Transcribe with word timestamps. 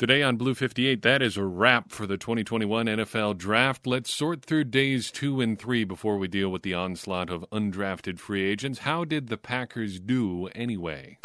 Today 0.00 0.22
on 0.22 0.38
Blue 0.38 0.54
58, 0.54 1.02
that 1.02 1.20
is 1.20 1.36
a 1.36 1.44
wrap 1.44 1.92
for 1.92 2.06
the 2.06 2.16
2021 2.16 2.86
NFL 2.86 3.36
Draft. 3.36 3.86
Let's 3.86 4.10
sort 4.10 4.42
through 4.42 4.64
days 4.64 5.10
two 5.10 5.42
and 5.42 5.58
three 5.58 5.84
before 5.84 6.16
we 6.16 6.26
deal 6.26 6.48
with 6.48 6.62
the 6.62 6.72
onslaught 6.72 7.28
of 7.28 7.44
undrafted 7.52 8.18
free 8.18 8.42
agents. 8.50 8.78
How 8.78 9.04
did 9.04 9.28
the 9.28 9.36
Packers 9.36 10.00
do 10.00 10.46
anyway? 10.54 11.18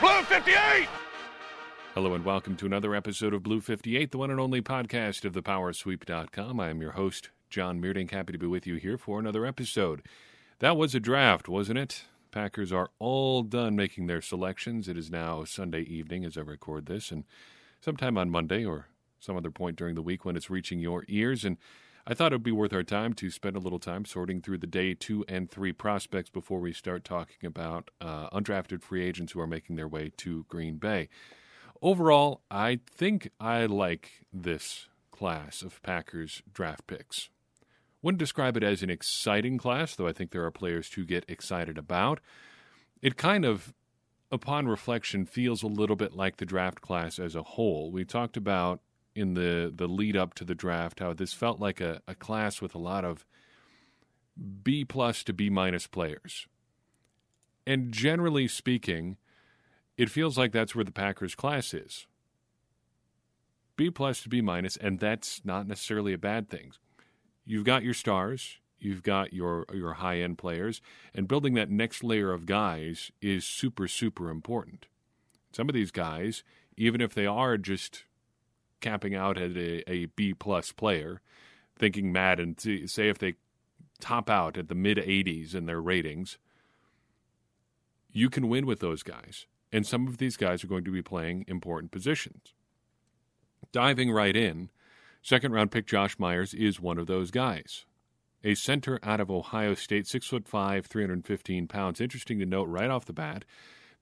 Blue 0.00 0.22
58! 0.22 0.88
Hello 1.94 2.14
and 2.14 2.24
welcome 2.24 2.56
to 2.56 2.64
another 2.64 2.94
episode 2.94 3.34
of 3.34 3.42
Blue 3.42 3.60
58, 3.60 4.10
the 4.10 4.16
one 4.16 4.30
and 4.30 4.40
only 4.40 4.62
podcast 4.62 5.26
of 5.26 5.34
thepowersweep.com. 5.34 6.58
I 6.58 6.70
am 6.70 6.80
your 6.80 6.92
host, 6.92 7.28
John 7.50 7.78
Meerdink. 7.78 8.10
Happy 8.12 8.32
to 8.32 8.38
be 8.38 8.46
with 8.46 8.66
you 8.66 8.76
here 8.76 8.96
for 8.96 9.18
another 9.18 9.44
episode. 9.44 10.00
That 10.60 10.78
was 10.78 10.94
a 10.94 10.98
draft, 10.98 11.46
wasn't 11.46 11.78
it? 11.78 12.06
Packers 12.30 12.72
are 12.72 12.88
all 12.98 13.42
done 13.42 13.76
making 13.76 14.06
their 14.06 14.22
selections. 14.22 14.88
It 14.88 14.96
is 14.96 15.10
now 15.10 15.44
Sunday 15.44 15.82
evening 15.82 16.24
as 16.24 16.38
I 16.38 16.40
record 16.40 16.86
this, 16.86 17.12
and 17.12 17.24
sometime 17.84 18.16
on 18.16 18.30
Monday 18.30 18.64
or 18.64 18.86
some 19.20 19.36
other 19.36 19.50
point 19.50 19.76
during 19.76 19.94
the 19.94 20.02
week 20.02 20.24
when 20.24 20.36
it's 20.36 20.48
reaching 20.48 20.78
your 20.78 21.04
ears. 21.06 21.44
And 21.44 21.58
I 22.06 22.14
thought 22.14 22.32
it 22.32 22.36
would 22.36 22.42
be 22.42 22.50
worth 22.50 22.72
our 22.72 22.82
time 22.82 23.12
to 23.14 23.30
spend 23.30 23.56
a 23.56 23.60
little 23.60 23.78
time 23.78 24.06
sorting 24.06 24.40
through 24.40 24.58
the 24.58 24.66
day 24.66 24.94
two 24.94 25.24
and 25.28 25.50
three 25.50 25.72
prospects 25.72 26.30
before 26.30 26.60
we 26.60 26.72
start 26.72 27.04
talking 27.04 27.46
about 27.46 27.90
uh, 28.00 28.30
undrafted 28.30 28.82
free 28.82 29.04
agents 29.04 29.32
who 29.32 29.40
are 29.40 29.46
making 29.46 29.76
their 29.76 29.88
way 29.88 30.10
to 30.16 30.44
Green 30.48 30.76
Bay. 30.76 31.08
Overall, 31.82 32.40
I 32.50 32.80
think 32.90 33.30
I 33.38 33.66
like 33.66 34.24
this 34.32 34.88
class 35.10 35.60
of 35.60 35.82
Packers 35.82 36.42
draft 36.52 36.86
picks. 36.86 37.28
Wouldn't 38.00 38.18
describe 38.18 38.56
it 38.56 38.62
as 38.62 38.82
an 38.82 38.90
exciting 38.90 39.58
class, 39.58 39.94
though 39.94 40.08
I 40.08 40.12
think 40.12 40.30
there 40.30 40.44
are 40.44 40.50
players 40.50 40.88
to 40.90 41.04
get 41.04 41.24
excited 41.28 41.76
about. 41.76 42.20
It 43.02 43.16
kind 43.16 43.44
of 43.44 43.74
upon 44.34 44.68
reflection, 44.68 45.24
feels 45.24 45.62
a 45.62 45.68
little 45.68 45.96
bit 45.96 46.14
like 46.14 46.36
the 46.36 46.44
draft 46.44 46.80
class 46.80 47.18
as 47.18 47.34
a 47.34 47.42
whole. 47.42 47.90
We 47.90 48.04
talked 48.04 48.36
about 48.36 48.80
in 49.14 49.34
the, 49.34 49.72
the 49.74 49.86
lead 49.86 50.16
up 50.16 50.34
to 50.34 50.44
the 50.44 50.54
draft 50.54 51.00
how 51.00 51.12
this 51.12 51.32
felt 51.32 51.60
like 51.60 51.80
a, 51.80 52.02
a 52.06 52.14
class 52.14 52.60
with 52.60 52.74
a 52.74 52.78
lot 52.78 53.04
of 53.04 53.24
B 54.62 54.84
plus 54.84 55.22
to 55.24 55.32
B 55.32 55.48
minus 55.48 55.86
players. 55.86 56.46
And 57.66 57.92
generally 57.92 58.48
speaking, 58.48 59.16
it 59.96 60.10
feels 60.10 60.36
like 60.36 60.52
that's 60.52 60.74
where 60.74 60.84
the 60.84 60.90
Packers 60.90 61.34
class 61.34 61.72
is. 61.72 62.06
B 63.76 63.90
plus 63.90 64.22
to 64.22 64.28
B 64.28 64.40
minus, 64.40 64.76
and 64.76 64.98
that's 64.98 65.44
not 65.44 65.66
necessarily 65.66 66.12
a 66.12 66.18
bad 66.18 66.48
thing. 66.48 66.72
You've 67.44 67.64
got 67.64 67.84
your 67.84 67.94
stars, 67.94 68.58
you've 68.78 69.02
got 69.02 69.32
your 69.32 69.64
your 69.72 69.94
high 69.94 70.20
end 70.20 70.38
players, 70.38 70.80
and 71.14 71.28
building 71.28 71.54
that 71.54 71.70
next 71.70 72.04
layer 72.04 72.32
of 72.32 72.46
guys 72.46 73.10
is 73.20 73.44
super 73.44 73.88
super 73.88 74.30
important. 74.30 74.86
Some 75.52 75.68
of 75.68 75.74
these 75.74 75.90
guys, 75.90 76.42
even 76.76 77.00
if 77.00 77.14
they 77.14 77.26
are 77.26 77.56
just 77.56 78.04
capping 78.80 79.14
out 79.14 79.38
at 79.38 79.56
a, 79.56 79.90
a 79.90 80.06
B 80.06 80.34
plus 80.34 80.72
player, 80.72 81.20
thinking 81.78 82.12
Madden 82.12 82.56
say 82.58 83.08
if 83.08 83.18
they 83.18 83.34
top 84.00 84.28
out 84.28 84.58
at 84.58 84.68
the 84.68 84.74
mid 84.74 84.98
80s 84.98 85.54
in 85.54 85.66
their 85.66 85.80
ratings, 85.80 86.38
you 88.12 88.28
can 88.28 88.48
win 88.48 88.66
with 88.66 88.80
those 88.80 89.02
guys. 89.02 89.46
And 89.72 89.86
some 89.86 90.06
of 90.06 90.18
these 90.18 90.36
guys 90.36 90.62
are 90.62 90.68
going 90.68 90.84
to 90.84 90.92
be 90.92 91.02
playing 91.02 91.44
important 91.48 91.90
positions. 91.90 92.52
Diving 93.72 94.12
right 94.12 94.36
in, 94.36 94.70
second 95.22 95.52
round 95.52 95.72
pick 95.72 95.86
Josh 95.86 96.18
Myers 96.18 96.54
is 96.54 96.78
one 96.78 96.98
of 96.98 97.06
those 97.06 97.30
guys 97.30 97.86
a 98.44 98.54
center 98.54 99.00
out 99.02 99.20
of 99.20 99.30
Ohio 99.30 99.74
State, 99.74 100.06
six 100.06 100.26
foot 100.26 100.46
five, 100.46 100.86
315 100.86 101.66
pounds. 101.66 102.00
Interesting 102.00 102.38
to 102.38 102.46
note 102.46 102.68
right 102.68 102.90
off 102.90 103.06
the 103.06 103.12
bat 103.12 103.44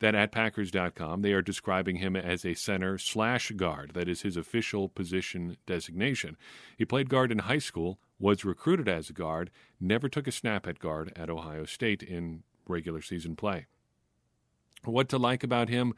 that 0.00 0.14
at 0.16 0.32
Packers.com 0.32 1.22
they 1.22 1.32
are 1.32 1.40
describing 1.40 1.96
him 1.96 2.16
as 2.16 2.44
a 2.44 2.54
center 2.54 2.98
slash 2.98 3.52
guard. 3.52 3.92
That 3.94 4.08
is 4.08 4.22
his 4.22 4.36
official 4.36 4.88
position 4.88 5.56
designation. 5.64 6.36
He 6.76 6.84
played 6.84 7.08
guard 7.08 7.30
in 7.30 7.38
high 7.38 7.58
school, 7.58 8.00
was 8.18 8.44
recruited 8.44 8.88
as 8.88 9.08
a 9.08 9.12
guard, 9.12 9.50
never 9.80 10.08
took 10.08 10.26
a 10.26 10.32
snap 10.32 10.66
at 10.66 10.80
guard 10.80 11.12
at 11.14 11.30
Ohio 11.30 11.64
State 11.64 12.02
in 12.02 12.42
regular 12.66 13.00
season 13.00 13.36
play. 13.36 13.66
What 14.84 15.08
to 15.10 15.18
like 15.18 15.44
about 15.44 15.68
him? 15.68 15.94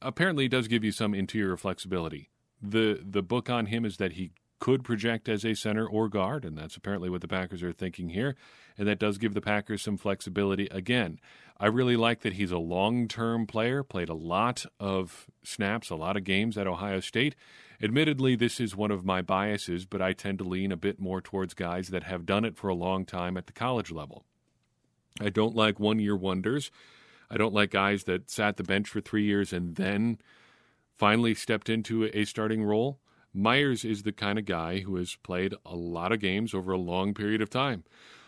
Apparently, 0.00 0.48
does 0.48 0.66
give 0.66 0.82
you 0.82 0.92
some 0.92 1.14
interior 1.14 1.56
flexibility. 1.58 2.30
The 2.60 3.00
the 3.04 3.22
book 3.22 3.50
on 3.50 3.66
him 3.66 3.84
is 3.84 3.98
that 3.98 4.14
he 4.14 4.32
could 4.58 4.84
project 4.84 5.28
as 5.28 5.44
a 5.44 5.54
center 5.54 5.86
or 5.86 6.08
guard, 6.08 6.44
and 6.44 6.56
that's 6.56 6.76
apparently 6.76 7.08
what 7.08 7.20
the 7.20 7.28
Packers 7.28 7.62
are 7.62 7.72
thinking 7.72 8.10
here. 8.10 8.34
And 8.76 8.86
that 8.86 8.98
does 8.98 9.18
give 9.18 9.34
the 9.34 9.40
Packers 9.40 9.82
some 9.82 9.96
flexibility. 9.96 10.68
Again, 10.70 11.18
I 11.58 11.66
really 11.66 11.96
like 11.96 12.20
that 12.20 12.34
he's 12.34 12.52
a 12.52 12.58
long 12.58 13.08
term 13.08 13.46
player, 13.46 13.82
played 13.82 14.08
a 14.08 14.14
lot 14.14 14.64
of 14.78 15.26
snaps, 15.42 15.90
a 15.90 15.96
lot 15.96 16.16
of 16.16 16.24
games 16.24 16.56
at 16.56 16.66
Ohio 16.66 17.00
State. 17.00 17.34
Admittedly, 17.82 18.36
this 18.36 18.60
is 18.60 18.76
one 18.76 18.90
of 18.90 19.04
my 19.04 19.22
biases, 19.22 19.84
but 19.84 20.02
I 20.02 20.12
tend 20.12 20.38
to 20.38 20.44
lean 20.44 20.72
a 20.72 20.76
bit 20.76 21.00
more 21.00 21.20
towards 21.20 21.54
guys 21.54 21.88
that 21.88 22.04
have 22.04 22.26
done 22.26 22.44
it 22.44 22.56
for 22.56 22.68
a 22.68 22.74
long 22.74 23.04
time 23.04 23.36
at 23.36 23.46
the 23.46 23.52
college 23.52 23.90
level. 23.90 24.24
I 25.20 25.30
don't 25.30 25.56
like 25.56 25.80
one 25.80 25.98
year 25.98 26.16
wonders. 26.16 26.70
I 27.30 27.36
don't 27.36 27.54
like 27.54 27.70
guys 27.70 28.04
that 28.04 28.30
sat 28.30 28.56
the 28.56 28.62
bench 28.62 28.88
for 28.88 29.00
three 29.00 29.24
years 29.24 29.52
and 29.52 29.76
then 29.76 30.18
finally 30.94 31.34
stepped 31.34 31.68
into 31.68 32.10
a 32.12 32.24
starting 32.24 32.64
role. 32.64 32.98
Myers 33.38 33.84
is 33.84 34.02
the 34.02 34.12
kind 34.12 34.36
of 34.36 34.46
guy 34.46 34.80
who 34.80 34.96
has 34.96 35.14
played 35.14 35.54
a 35.64 35.76
lot 35.76 36.10
of 36.10 36.18
games 36.18 36.54
over 36.54 36.72
a 36.72 36.78
long 36.78 37.14
period 37.14 37.40
of 37.40 37.48
time. 37.48 37.84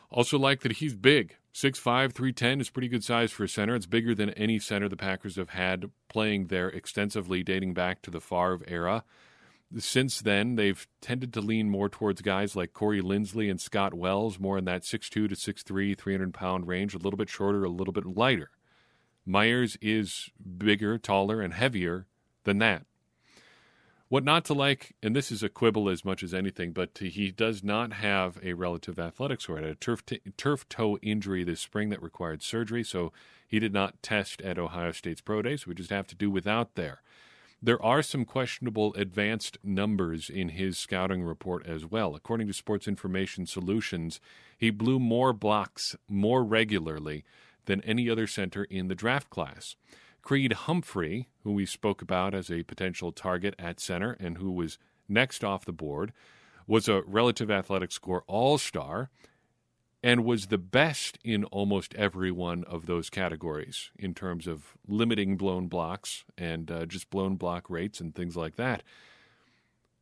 Also, 0.08 0.38
like 0.38 0.60
that 0.60 0.72
he's 0.72 0.94
big. 0.94 1.36
6'5, 1.52 2.12
310 2.12 2.60
is 2.60 2.70
pretty 2.70 2.86
good 2.86 3.02
size 3.02 3.32
for 3.32 3.42
a 3.42 3.48
center. 3.48 3.74
It's 3.74 3.86
bigger 3.86 4.14
than 4.14 4.30
any 4.30 4.60
center 4.60 4.88
the 4.88 4.96
Packers 4.96 5.34
have 5.34 5.50
had 5.50 5.90
playing 6.08 6.46
there 6.46 6.68
extensively, 6.68 7.42
dating 7.42 7.74
back 7.74 8.02
to 8.02 8.10
the 8.10 8.20
Favre 8.20 8.60
era. 8.68 9.02
Since 9.76 10.20
then, 10.20 10.54
they've 10.54 10.86
tended 11.00 11.32
to 11.32 11.40
lean 11.40 11.70
more 11.70 11.88
towards 11.88 12.22
guys 12.22 12.54
like 12.54 12.72
Corey 12.72 13.02
Linsley 13.02 13.50
and 13.50 13.60
Scott 13.60 13.94
Wells, 13.94 14.38
more 14.38 14.58
in 14.58 14.64
that 14.66 14.82
6'2 14.82 15.10
to 15.10 15.28
6'3, 15.28 15.98
300 15.98 16.32
pound 16.32 16.68
range, 16.68 16.94
a 16.94 16.98
little 16.98 17.16
bit 17.16 17.28
shorter, 17.28 17.64
a 17.64 17.68
little 17.68 17.92
bit 17.92 18.06
lighter. 18.06 18.50
Myers 19.26 19.76
is 19.82 20.30
bigger, 20.58 20.98
taller, 20.98 21.40
and 21.40 21.54
heavier 21.54 22.06
than 22.44 22.58
that. 22.58 22.86
What 24.10 24.24
not 24.24 24.44
to 24.46 24.54
like, 24.54 24.96
and 25.04 25.14
this 25.14 25.30
is 25.30 25.44
a 25.44 25.48
quibble 25.48 25.88
as 25.88 26.04
much 26.04 26.24
as 26.24 26.34
anything, 26.34 26.72
but 26.72 26.98
he 26.98 27.30
does 27.30 27.62
not 27.62 27.92
have 27.92 28.40
a 28.42 28.54
relative 28.54 28.98
athletics 28.98 29.44
score. 29.44 29.58
He 29.58 29.62
had 29.62 29.70
a 29.70 29.76
turf, 29.76 30.04
t- 30.04 30.20
turf 30.36 30.68
toe 30.68 30.98
injury 31.00 31.44
this 31.44 31.60
spring 31.60 31.90
that 31.90 32.02
required 32.02 32.42
surgery, 32.42 32.82
so 32.82 33.12
he 33.46 33.60
did 33.60 33.72
not 33.72 34.02
test 34.02 34.42
at 34.42 34.58
Ohio 34.58 34.90
State's 34.90 35.20
Pro 35.20 35.42
Day, 35.42 35.56
so 35.56 35.66
we 35.68 35.76
just 35.76 35.90
have 35.90 36.08
to 36.08 36.16
do 36.16 36.28
without 36.28 36.74
there. 36.74 37.02
There 37.62 37.80
are 37.80 38.02
some 38.02 38.24
questionable 38.24 38.92
advanced 38.94 39.58
numbers 39.62 40.28
in 40.28 40.48
his 40.48 40.76
scouting 40.76 41.22
report 41.22 41.64
as 41.64 41.86
well. 41.86 42.16
According 42.16 42.48
to 42.48 42.52
Sports 42.52 42.88
Information 42.88 43.46
Solutions, 43.46 44.18
he 44.58 44.70
blew 44.70 44.98
more 44.98 45.32
blocks 45.32 45.94
more 46.08 46.42
regularly 46.42 47.22
than 47.66 47.80
any 47.82 48.10
other 48.10 48.26
center 48.26 48.64
in 48.64 48.88
the 48.88 48.96
draft 48.96 49.30
class. 49.30 49.76
Creed 50.22 50.52
Humphrey, 50.52 51.28
who 51.42 51.52
we 51.52 51.66
spoke 51.66 52.02
about 52.02 52.34
as 52.34 52.50
a 52.50 52.62
potential 52.62 53.12
target 53.12 53.54
at 53.58 53.80
center 53.80 54.16
and 54.20 54.38
who 54.38 54.50
was 54.50 54.78
next 55.08 55.42
off 55.42 55.64
the 55.64 55.72
board, 55.72 56.12
was 56.66 56.88
a 56.88 57.02
relative 57.02 57.50
athletic 57.50 57.90
score 57.92 58.22
all 58.26 58.58
star 58.58 59.10
and 60.02 60.24
was 60.24 60.46
the 60.46 60.58
best 60.58 61.18
in 61.24 61.44
almost 61.44 61.94
every 61.94 62.30
one 62.30 62.64
of 62.64 62.86
those 62.86 63.10
categories 63.10 63.90
in 63.98 64.14
terms 64.14 64.46
of 64.46 64.74
limiting 64.88 65.36
blown 65.36 65.68
blocks 65.68 66.24
and 66.38 66.70
uh, 66.70 66.86
just 66.86 67.10
blown 67.10 67.36
block 67.36 67.68
rates 67.68 68.00
and 68.00 68.14
things 68.14 68.36
like 68.36 68.56
that. 68.56 68.82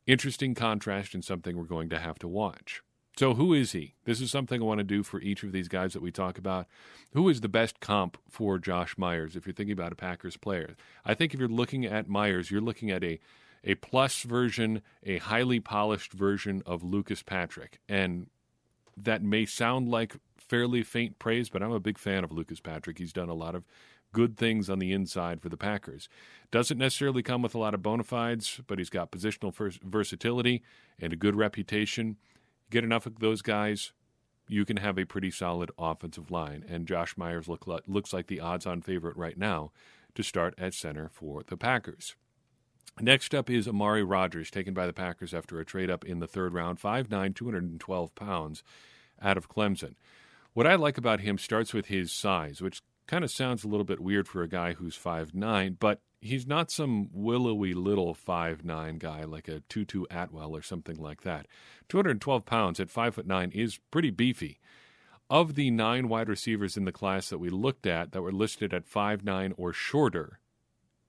Interesting 0.07 0.55
contrast 0.55 1.13
and 1.13 1.23
something 1.23 1.57
we're 1.57 1.63
going 1.63 1.89
to 1.89 1.99
have 1.99 2.17
to 2.19 2.27
watch. 2.27 2.81
So, 3.19 3.33
who 3.33 3.53
is 3.53 3.73
he? 3.73 3.95
This 4.05 4.21
is 4.21 4.31
something 4.31 4.61
I 4.61 4.63
want 4.63 4.77
to 4.77 4.85
do 4.85 5.03
for 5.03 5.19
each 5.19 5.43
of 5.43 5.51
these 5.51 5.67
guys 5.67 5.91
that 5.91 6.01
we 6.01 6.09
talk 6.09 6.37
about. 6.37 6.67
Who 7.11 7.27
is 7.27 7.41
the 7.41 7.49
best 7.49 7.81
comp 7.81 8.17
for 8.29 8.57
Josh 8.57 8.97
Myers 8.97 9.35
if 9.35 9.45
you're 9.45 9.53
thinking 9.53 9.73
about 9.73 9.91
a 9.91 9.95
Packers 9.95 10.37
player? 10.37 10.77
I 11.03 11.15
think 11.15 11.33
if 11.33 11.39
you're 11.41 11.49
looking 11.49 11.83
at 11.83 12.07
Myers, 12.07 12.49
you're 12.49 12.61
looking 12.61 12.89
at 12.91 13.03
a 13.03 13.19
a 13.61 13.75
plus 13.75 14.21
version, 14.21 14.81
a 15.03 15.17
highly 15.17 15.59
polished 15.59 16.13
version 16.13 16.63
of 16.65 16.81
Lucas 16.81 17.21
Patrick. 17.21 17.81
And 17.89 18.27
that 18.95 19.21
may 19.21 19.45
sound 19.45 19.89
like 19.89 20.15
fairly 20.37 20.81
faint 20.81 21.19
praise, 21.19 21.49
but 21.49 21.61
I'm 21.61 21.73
a 21.73 21.79
big 21.81 21.97
fan 21.97 22.23
of 22.23 22.31
Lucas 22.31 22.61
Patrick. 22.61 22.99
He's 22.99 23.11
done 23.11 23.27
a 23.27 23.33
lot 23.33 23.53
of 23.53 23.65
good 24.13 24.37
things 24.37 24.69
on 24.69 24.79
the 24.79 24.93
inside 24.93 25.41
for 25.41 25.49
the 25.49 25.57
Packers. 25.57 26.07
Doesn't 26.51 26.77
necessarily 26.77 27.21
come 27.21 27.41
with 27.41 27.53
a 27.53 27.59
lot 27.59 27.73
of 27.73 27.83
bona 27.83 28.03
fides, 28.03 28.61
but 28.65 28.77
he's 28.77 28.89
got 28.89 29.11
positional 29.11 29.53
versatility 29.83 30.63
and 30.97 31.11
a 31.11 31.17
good 31.17 31.35
reputation. 31.35 32.15
Get 32.69 32.83
enough 32.83 33.05
of 33.05 33.19
those 33.19 33.41
guys, 33.41 33.93
you 34.47 34.65
can 34.65 34.77
have 34.77 34.97
a 34.97 35.05
pretty 35.05 35.31
solid 35.31 35.71
offensive 35.77 36.31
line. 36.31 36.63
And 36.67 36.87
Josh 36.87 37.17
Myers 37.17 37.47
look, 37.47 37.65
looks 37.87 38.13
like 38.13 38.27
the 38.27 38.39
odds 38.39 38.65
on 38.65 38.81
favorite 38.81 39.17
right 39.17 39.37
now 39.37 39.71
to 40.15 40.23
start 40.23 40.53
at 40.57 40.73
center 40.73 41.09
for 41.09 41.43
the 41.45 41.57
Packers. 41.57 42.15
Next 42.99 43.33
up 43.33 43.49
is 43.49 43.67
Amari 43.67 44.03
Rodgers, 44.03 44.51
taken 44.51 44.73
by 44.73 44.85
the 44.85 44.93
Packers 44.93 45.33
after 45.33 45.59
a 45.59 45.65
trade 45.65 45.89
up 45.89 46.03
in 46.03 46.19
the 46.19 46.27
third 46.27 46.53
round, 46.53 46.79
5'9, 46.81 47.33
212 47.33 48.15
pounds 48.15 48.63
out 49.21 49.37
of 49.37 49.49
Clemson. 49.49 49.95
What 50.53 50.67
I 50.67 50.75
like 50.75 50.97
about 50.97 51.21
him 51.21 51.37
starts 51.37 51.73
with 51.73 51.85
his 51.85 52.11
size, 52.11 52.61
which 52.61 52.81
kind 53.07 53.23
of 53.23 53.31
sounds 53.31 53.63
a 53.63 53.67
little 53.67 53.85
bit 53.85 54.01
weird 54.01 54.27
for 54.27 54.43
a 54.43 54.49
guy 54.49 54.73
who's 54.73 54.97
5'9, 54.97 55.77
but 55.79 56.01
he's 56.21 56.47
not 56.47 56.71
some 56.71 57.09
willowy 57.11 57.73
little 57.73 58.13
five 58.13 58.63
nine 58.63 58.97
guy 58.97 59.23
like 59.23 59.47
a 59.47 59.61
Tutu 59.61 60.05
Atwell 60.09 60.55
or 60.55 60.61
something 60.61 60.97
like 60.97 61.21
that. 61.21 61.47
212 61.87 62.45
pounds 62.45 62.79
at 62.79 62.89
5 62.89 63.15
foot 63.15 63.27
9 63.27 63.51
is 63.51 63.79
pretty 63.91 64.09
beefy. 64.09 64.59
Of 65.29 65.53
the 65.53 65.69
nine 65.69 66.09
wide 66.09 66.27
receivers 66.27 66.75
in 66.75 66.85
the 66.85 66.91
class 66.91 67.29
that 67.29 67.37
we 67.37 67.49
looked 67.49 67.85
at 67.85 68.11
that 68.11 68.21
were 68.21 68.31
listed 68.31 68.73
at 68.73 68.87
five 68.87 69.23
nine 69.23 69.53
or 69.57 69.73
shorter, 69.73 70.39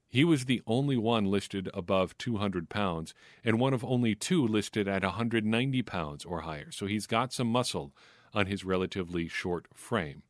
he 0.09 0.25
was 0.25 0.45
the 0.45 0.61
only 0.67 0.99
one 0.99 1.25
listed 1.25 1.71
above 1.73 2.19
200 2.19 2.69
pounds 2.69 3.15
and 3.43 3.59
one 3.59 3.73
of 3.73 3.83
only 3.83 4.15
two 4.15 4.47
listed 4.47 4.87
at 4.87 5.05
190 5.05 5.83
pounds 5.83 6.25
or 6.27 6.43
higher. 6.43 6.71
So 6.71 6.85
he's 6.85 7.07
got 7.07 7.33
some 7.33 7.47
muscle 7.47 7.95
on 8.35 8.45
his 8.47 8.63
relatively 8.63 9.27
short 9.27 9.67
frame. 9.73 10.23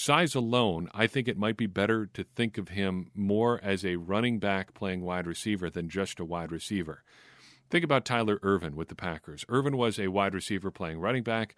Size 0.00 0.36
alone, 0.36 0.88
I 0.94 1.08
think 1.08 1.26
it 1.26 1.36
might 1.36 1.56
be 1.56 1.66
better 1.66 2.06
to 2.06 2.22
think 2.22 2.56
of 2.56 2.68
him 2.68 3.10
more 3.16 3.58
as 3.64 3.84
a 3.84 3.96
running 3.96 4.38
back 4.38 4.72
playing 4.72 5.02
wide 5.02 5.26
receiver 5.26 5.68
than 5.68 5.88
just 5.88 6.20
a 6.20 6.24
wide 6.24 6.52
receiver. 6.52 7.02
Think 7.68 7.84
about 7.84 8.04
Tyler 8.04 8.38
Ervin 8.44 8.76
with 8.76 8.90
the 8.90 8.94
Packers. 8.94 9.44
Ervin 9.48 9.76
was 9.76 9.98
a 9.98 10.06
wide 10.06 10.34
receiver 10.34 10.70
playing 10.70 11.00
running 11.00 11.24
back. 11.24 11.56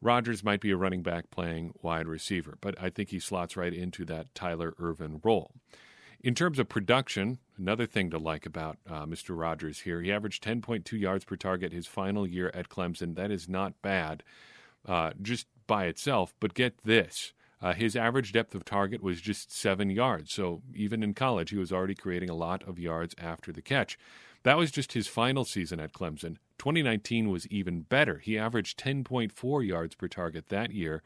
Rodgers 0.00 0.42
might 0.42 0.62
be 0.62 0.70
a 0.70 0.78
running 0.78 1.02
back 1.02 1.30
playing 1.30 1.74
wide 1.82 2.06
receiver, 2.06 2.56
but 2.62 2.74
I 2.82 2.88
think 2.88 3.10
he 3.10 3.18
slots 3.18 3.54
right 3.54 3.74
into 3.74 4.06
that 4.06 4.34
Tyler 4.34 4.72
Ervin 4.80 5.20
role. 5.22 5.50
In 6.22 6.34
terms 6.34 6.58
of 6.58 6.70
production, 6.70 7.38
another 7.58 7.84
thing 7.84 8.08
to 8.12 8.18
like 8.18 8.46
about 8.46 8.78
uh, 8.88 9.04
Mr. 9.04 9.38
Rodgers 9.38 9.80
here, 9.80 10.00
he 10.00 10.10
averaged 10.10 10.42
10.2 10.42 10.98
yards 10.98 11.26
per 11.26 11.36
target 11.36 11.74
his 11.74 11.86
final 11.86 12.26
year 12.26 12.50
at 12.54 12.70
Clemson. 12.70 13.14
That 13.14 13.30
is 13.30 13.46
not 13.46 13.82
bad 13.82 14.22
uh, 14.88 15.10
just 15.20 15.48
by 15.66 15.84
itself, 15.84 16.32
but 16.40 16.54
get 16.54 16.78
this. 16.84 17.34
Uh, 17.60 17.72
his 17.72 17.96
average 17.96 18.32
depth 18.32 18.54
of 18.54 18.64
target 18.64 19.02
was 19.02 19.20
just 19.20 19.54
seven 19.54 19.90
yards. 19.90 20.32
So 20.32 20.62
even 20.74 21.02
in 21.02 21.14
college, 21.14 21.50
he 21.50 21.56
was 21.56 21.72
already 21.72 21.94
creating 21.94 22.30
a 22.30 22.34
lot 22.34 22.62
of 22.68 22.78
yards 22.78 23.14
after 23.18 23.52
the 23.52 23.62
catch. 23.62 23.98
That 24.42 24.58
was 24.58 24.70
just 24.70 24.92
his 24.92 25.06
final 25.06 25.44
season 25.44 25.80
at 25.80 25.94
Clemson. 25.94 26.36
2019 26.58 27.30
was 27.30 27.46
even 27.48 27.80
better. 27.80 28.18
He 28.18 28.38
averaged 28.38 28.78
10.4 28.78 29.66
yards 29.66 29.94
per 29.94 30.08
target 30.08 30.48
that 30.50 30.72
year, 30.72 31.02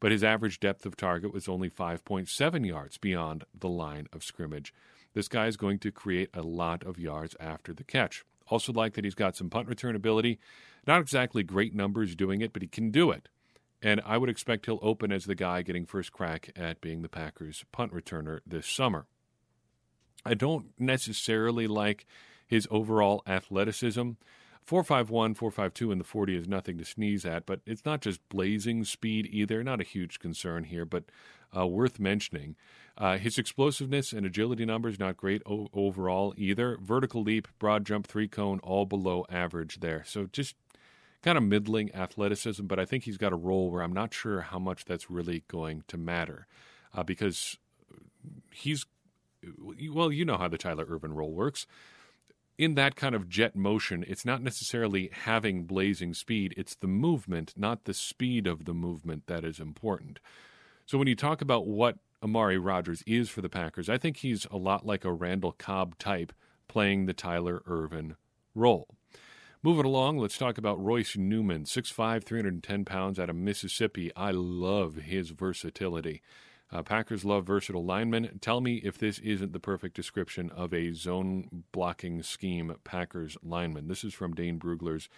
but 0.00 0.12
his 0.12 0.24
average 0.24 0.60
depth 0.60 0.86
of 0.86 0.96
target 0.96 1.32
was 1.32 1.48
only 1.48 1.68
5.7 1.68 2.66
yards 2.66 2.96
beyond 2.96 3.44
the 3.58 3.68
line 3.68 4.06
of 4.12 4.24
scrimmage. 4.24 4.72
This 5.12 5.28
guy 5.28 5.46
is 5.46 5.56
going 5.56 5.78
to 5.80 5.92
create 5.92 6.30
a 6.32 6.42
lot 6.42 6.82
of 6.82 6.98
yards 6.98 7.36
after 7.38 7.74
the 7.74 7.84
catch. 7.84 8.24
Also, 8.46 8.72
like 8.72 8.94
that 8.94 9.04
he's 9.04 9.14
got 9.14 9.36
some 9.36 9.50
punt 9.50 9.68
return 9.68 9.94
ability. 9.94 10.38
Not 10.86 11.00
exactly 11.00 11.42
great 11.42 11.74
numbers 11.74 12.16
doing 12.16 12.40
it, 12.40 12.52
but 12.52 12.62
he 12.62 12.68
can 12.68 12.90
do 12.90 13.10
it. 13.10 13.28
And 13.80 14.00
I 14.04 14.18
would 14.18 14.28
expect 14.28 14.66
he'll 14.66 14.80
open 14.82 15.12
as 15.12 15.26
the 15.26 15.34
guy 15.34 15.62
getting 15.62 15.86
first 15.86 16.12
crack 16.12 16.50
at 16.56 16.80
being 16.80 17.02
the 17.02 17.08
Packers' 17.08 17.64
punt 17.70 17.92
returner 17.92 18.40
this 18.46 18.66
summer. 18.66 19.06
I 20.24 20.34
don't 20.34 20.66
necessarily 20.78 21.66
like 21.66 22.06
his 22.46 22.66
overall 22.70 23.22
athleticism. 23.26 24.12
451, 24.64 25.34
452 25.34 25.92
in 25.92 25.98
the 25.98 26.04
40 26.04 26.36
is 26.36 26.48
nothing 26.48 26.76
to 26.76 26.84
sneeze 26.84 27.24
at, 27.24 27.46
but 27.46 27.60
it's 27.64 27.86
not 27.86 28.02
just 28.02 28.20
blazing 28.28 28.84
speed 28.84 29.26
either. 29.30 29.64
Not 29.64 29.80
a 29.80 29.84
huge 29.84 30.18
concern 30.18 30.64
here, 30.64 30.84
but 30.84 31.04
uh, 31.56 31.66
worth 31.66 31.98
mentioning. 31.98 32.56
Uh, 32.96 33.16
his 33.16 33.38
explosiveness 33.38 34.12
and 34.12 34.26
agility 34.26 34.66
numbers 34.66 34.98
not 34.98 35.16
great 35.16 35.40
o- 35.46 35.68
overall 35.72 36.34
either. 36.36 36.76
Vertical 36.82 37.22
leap, 37.22 37.48
broad 37.58 37.86
jump, 37.86 38.06
three 38.06 38.28
cone, 38.28 38.58
all 38.58 38.84
below 38.84 39.24
average 39.30 39.80
there. 39.80 40.02
So 40.04 40.28
just 40.30 40.54
kind 41.22 41.36
of 41.36 41.44
middling 41.44 41.94
athleticism, 41.94 42.66
but 42.66 42.78
I 42.78 42.84
think 42.84 43.04
he's 43.04 43.18
got 43.18 43.32
a 43.32 43.36
role 43.36 43.70
where 43.70 43.82
I'm 43.82 43.92
not 43.92 44.14
sure 44.14 44.40
how 44.40 44.58
much 44.58 44.84
that's 44.84 45.10
really 45.10 45.44
going 45.48 45.84
to 45.88 45.96
matter 45.96 46.46
uh, 46.94 47.02
because 47.02 47.56
he's 48.52 48.84
well, 49.92 50.10
you 50.10 50.24
know 50.24 50.36
how 50.36 50.48
the 50.48 50.58
Tyler 50.58 50.84
Ervin 50.88 51.14
role 51.14 51.32
works 51.32 51.66
in 52.58 52.74
that 52.74 52.96
kind 52.96 53.14
of 53.14 53.28
jet 53.28 53.54
motion, 53.54 54.04
it's 54.08 54.24
not 54.24 54.42
necessarily 54.42 55.10
having 55.12 55.62
blazing 55.62 56.12
speed, 56.12 56.52
it's 56.56 56.74
the 56.74 56.88
movement, 56.88 57.54
not 57.56 57.84
the 57.84 57.94
speed 57.94 58.48
of 58.48 58.64
the 58.64 58.74
movement 58.74 59.28
that 59.28 59.44
is 59.44 59.60
important. 59.60 60.18
So 60.84 60.98
when 60.98 61.06
you 61.06 61.14
talk 61.14 61.40
about 61.40 61.68
what 61.68 61.98
Amari 62.20 62.58
Rodgers 62.58 63.04
is 63.06 63.30
for 63.30 63.42
the 63.42 63.48
Packers, 63.48 63.88
I 63.88 63.96
think 63.96 64.18
he's 64.18 64.44
a 64.50 64.56
lot 64.56 64.84
like 64.84 65.04
a 65.04 65.12
Randall 65.12 65.52
Cobb 65.52 65.96
type 65.98 66.32
playing 66.66 67.06
the 67.06 67.14
Tyler 67.14 67.62
Ervin 67.66 68.16
role. 68.56 68.88
Moving 69.60 69.86
along, 69.86 70.18
let's 70.18 70.38
talk 70.38 70.56
about 70.56 70.80
Royce 70.80 71.16
Newman, 71.16 71.64
6'5, 71.64 72.22
310 72.22 72.84
pounds 72.84 73.18
out 73.18 73.28
of 73.28 73.34
Mississippi. 73.34 74.12
I 74.14 74.30
love 74.30 74.94
his 74.94 75.30
versatility. 75.30 76.22
Uh, 76.70 76.84
Packers 76.84 77.24
love 77.24 77.46
versatile 77.46 77.84
linemen. 77.84 78.38
Tell 78.40 78.60
me 78.60 78.76
if 78.84 78.98
this 78.98 79.18
isn't 79.18 79.52
the 79.52 79.58
perfect 79.58 79.96
description 79.96 80.48
of 80.50 80.72
a 80.72 80.92
zone 80.92 81.64
blocking 81.72 82.22
scheme 82.22 82.72
Packers 82.84 83.36
lineman. 83.42 83.88
This 83.88 84.04
is 84.04 84.14
from 84.14 84.32
Dane 84.32 84.60
Brugler's 84.60 85.08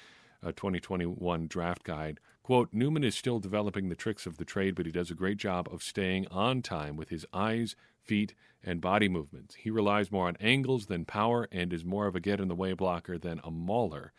uh, 0.43 0.53
2021 0.53 1.47
draft 1.47 1.85
guide. 1.85 2.19
Quote 2.50 2.70
Newman 2.73 3.05
is 3.05 3.14
still 3.14 3.38
developing 3.38 3.88
the 3.88 3.94
tricks 3.94 4.26
of 4.26 4.37
the 4.37 4.44
trade, 4.44 4.75
but 4.75 4.85
he 4.85 4.91
does 4.91 5.08
a 5.08 5.14
great 5.14 5.37
job 5.37 5.69
of 5.70 5.85
staying 5.85 6.26
on 6.32 6.62
time 6.62 6.97
with 6.97 7.08
his 7.08 7.25
eyes, 7.32 7.76
feet, 8.02 8.35
and 8.61 8.81
body 8.81 9.08
movements. 9.08 9.55
He 9.55 9.70
relies 9.70 10.11
more 10.11 10.26
on 10.26 10.37
angles 10.41 10.87
than 10.87 11.05
power 11.05 11.47
and 11.52 11.73
is 11.73 11.85
more 11.85 12.08
of 12.08 12.17
a 12.17 12.20
get 12.20 12.41
in 12.41 12.49
the 12.49 12.56
way 12.56 12.73
blocker 12.73 13.19
than 13.19 13.41
a 13.44 13.52
mauler. 13.52 14.12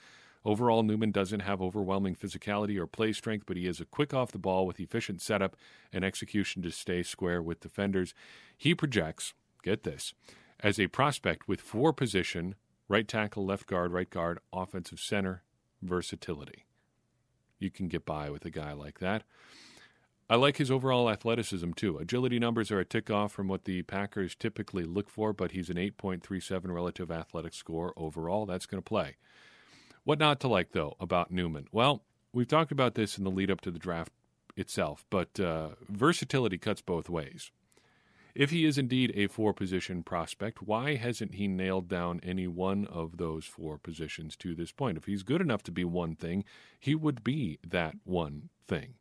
Overall, 0.46 0.82
Newman 0.82 1.12
doesn't 1.12 1.42
have 1.42 1.62
overwhelming 1.62 2.16
physicality 2.16 2.80
or 2.80 2.88
play 2.88 3.12
strength, 3.12 3.44
but 3.46 3.58
he 3.58 3.68
is 3.68 3.82
a 3.82 3.86
quick 3.86 4.14
off 4.14 4.32
the 4.32 4.38
ball 4.38 4.66
with 4.66 4.80
efficient 4.80 5.22
setup 5.22 5.58
and 5.92 6.06
execution 6.06 6.62
to 6.62 6.72
stay 6.72 7.04
square 7.04 7.42
with 7.42 7.60
defenders. 7.60 8.14
He 8.58 8.74
projects, 8.74 9.34
get 9.62 9.84
this, 9.84 10.14
as 10.62 10.80
a 10.80 10.88
prospect 10.88 11.50
with 11.50 11.60
four 11.60 11.92
position 11.92 12.56
right 12.88 13.10
tackle, 13.10 13.46
left 13.46 13.68
guard, 13.68 13.92
right 13.92 14.10
guard, 14.10 14.40
offensive 14.54 15.02
center 15.02 15.44
versatility. 15.82 16.64
You 17.62 17.72
can 17.72 17.88
get 17.88 18.06
by 18.06 18.30
with 18.30 18.44
a 18.44 18.50
guy 18.50 18.74
like 18.74 19.00
that. 19.00 19.24
I 20.30 20.36
like 20.36 20.58
his 20.58 20.72
overall 20.72 21.10
athleticism 21.10 21.74
too. 21.74 21.98
Agility 21.98 22.40
numbers 22.40 22.72
are 22.72 22.80
a 22.80 22.86
tick 22.86 23.12
off 23.12 23.34
from 23.34 23.48
what 23.48 23.66
the 23.66 23.84
Packers 23.84 24.34
typically 24.34 24.86
look 24.86 25.10
for, 25.10 25.34
but 25.34 25.52
he's 25.52 25.70
an 25.70 25.76
8.37 25.76 26.74
relative 26.74 27.12
athletic 27.12 27.54
score 27.54 27.94
overall. 27.98 28.46
That's 28.46 28.66
going 28.66 28.82
to 28.82 28.88
play. 28.88 29.18
What 30.04 30.20
not 30.20 30.40
to 30.40 30.48
like, 30.48 30.72
though, 30.72 30.96
about 31.00 31.32
Newman? 31.32 31.68
Well, 31.72 32.04
we've 32.34 32.48
talked 32.48 32.72
about 32.72 32.96
this 32.96 33.18
in 33.18 33.24
the 33.24 33.30
lead 33.30 33.52
up 33.52 33.62
to 33.62 33.72
the 33.72 33.78
draft 33.78 34.14
itself, 34.56 35.06
but 35.10 35.40
uh, 35.40 35.72
versatility 35.90 36.58
cuts 36.58 36.82
both 36.82 37.10
ways. 37.10 37.52
If 38.34 38.52
he 38.52 38.66
is 38.66 38.78
indeed 38.78 39.12
a 39.16 39.28
four 39.28 39.54
position 39.54 40.04
prospect, 40.04 40.62
why 40.62 40.96
hasn't 40.96 41.36
he 41.36 41.48
nailed 41.48 41.88
down 41.88 42.20
any 42.24 42.48
one 42.48 42.86
of 42.86 43.18
those 43.18 43.46
four 43.46 43.78
positions 43.78 44.36
to 44.38 44.56
this 44.56 44.72
point? 44.72 44.98
If 44.98 45.06
he's 45.06 45.24
good 45.24 45.42
enough 45.42 45.64
to 45.64 45.72
be 45.72 45.84
one 45.84 46.16
thing, 46.16 46.44
he 46.80 46.96
would 46.96 47.24
be 47.24 47.60
that 47.68 47.96
one 48.04 48.50
thing. 48.68 48.96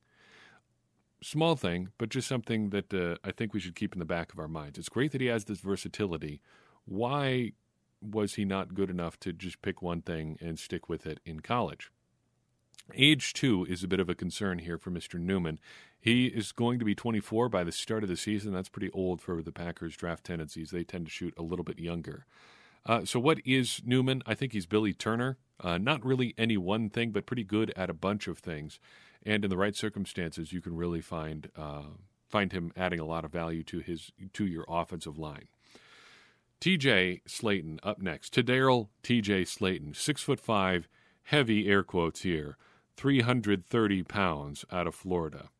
Small 1.22 1.54
thing, 1.54 1.90
but 1.98 2.08
just 2.08 2.26
something 2.26 2.70
that 2.70 2.92
uh, 2.94 3.16
I 3.22 3.30
think 3.30 3.52
we 3.52 3.60
should 3.60 3.76
keep 3.76 3.92
in 3.92 3.98
the 3.98 4.04
back 4.04 4.32
of 4.32 4.38
our 4.38 4.48
minds. 4.48 4.78
It's 4.78 4.88
great 4.88 5.12
that 5.12 5.20
he 5.20 5.26
has 5.26 5.44
this 5.44 5.60
versatility. 5.60 6.40
Why 6.86 7.52
was 8.00 8.34
he 8.34 8.44
not 8.44 8.74
good 8.74 8.88
enough 8.88 9.20
to 9.20 9.32
just 9.32 9.60
pick 9.60 9.82
one 9.82 10.00
thing 10.00 10.38
and 10.40 10.58
stick 10.58 10.88
with 10.88 11.06
it 11.06 11.20
in 11.26 11.40
college? 11.40 11.90
Age 12.94 13.34
two 13.34 13.66
is 13.66 13.84
a 13.84 13.88
bit 13.88 14.00
of 14.00 14.08
a 14.08 14.14
concern 14.14 14.60
here 14.60 14.78
for 14.78 14.90
Mr. 14.90 15.20
Newman. 15.20 15.60
He 16.00 16.26
is 16.26 16.52
going 16.52 16.78
to 16.78 16.84
be 16.84 16.94
24 16.94 17.50
by 17.50 17.62
the 17.62 17.72
start 17.72 18.02
of 18.02 18.08
the 18.08 18.16
season. 18.16 18.52
That's 18.52 18.70
pretty 18.70 18.90
old 18.92 19.20
for 19.20 19.42
the 19.42 19.52
Packers' 19.52 19.96
draft 19.96 20.24
tendencies. 20.24 20.70
They 20.70 20.82
tend 20.82 21.06
to 21.06 21.12
shoot 21.12 21.34
a 21.36 21.42
little 21.42 21.64
bit 21.64 21.78
younger. 21.78 22.24
Uh, 22.86 23.04
so, 23.04 23.20
what 23.20 23.38
is 23.44 23.82
Newman? 23.84 24.22
I 24.26 24.34
think 24.34 24.52
he's 24.52 24.64
Billy 24.64 24.94
Turner. 24.94 25.36
Uh, 25.62 25.76
not 25.76 26.04
really 26.04 26.34
any 26.38 26.56
one 26.56 26.88
thing, 26.88 27.10
but 27.10 27.26
pretty 27.26 27.44
good 27.44 27.72
at 27.76 27.90
a 27.90 27.94
bunch 27.94 28.26
of 28.26 28.38
things. 28.38 28.80
And 29.22 29.44
in 29.44 29.50
the 29.50 29.56
right 29.58 29.76
circumstances, 29.76 30.52
you 30.52 30.62
can 30.62 30.74
really 30.74 31.02
find 31.02 31.50
uh, 31.54 31.82
find 32.26 32.52
him 32.52 32.72
adding 32.76 33.00
a 33.00 33.04
lot 33.04 33.26
of 33.26 33.32
value 33.32 33.62
to 33.64 33.80
his 33.80 34.12
to 34.32 34.46
your 34.46 34.64
offensive 34.68 35.18
line. 35.18 35.48
TJ 36.60 37.22
Slaton 37.26 37.78
up 37.82 38.00
next. 38.00 38.34
Tedarrell 38.34 38.88
TJ 39.02 39.42
Slaton, 39.42 39.94
six 39.94 40.22
foot 40.22 40.40
five, 40.40 40.88
heavy 41.24 41.68
air 41.68 41.82
quotes 41.82 42.22
here, 42.22 42.56
330 42.96 44.02
pounds 44.04 44.64
out 44.70 44.86
of 44.86 44.94
Florida. 44.94 45.50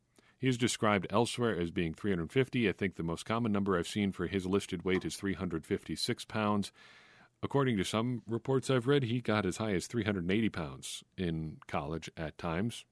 He 0.40 0.48
is 0.48 0.56
described 0.56 1.06
elsewhere 1.10 1.54
as 1.60 1.70
being 1.70 1.92
350. 1.92 2.66
I 2.66 2.72
think 2.72 2.96
the 2.96 3.02
most 3.02 3.26
common 3.26 3.52
number 3.52 3.78
I've 3.78 3.86
seen 3.86 4.10
for 4.10 4.26
his 4.26 4.46
listed 4.46 4.86
weight 4.86 5.04
is 5.04 5.16
356 5.16 6.24
pounds. 6.24 6.72
According 7.42 7.76
to 7.76 7.84
some 7.84 8.22
reports 8.26 8.70
I've 8.70 8.86
read, 8.86 9.04
he 9.04 9.20
got 9.20 9.44
as 9.44 9.58
high 9.58 9.74
as 9.74 9.86
380 9.86 10.48
pounds 10.48 11.04
in 11.18 11.58
college 11.66 12.10
at 12.16 12.38
times. 12.38 12.86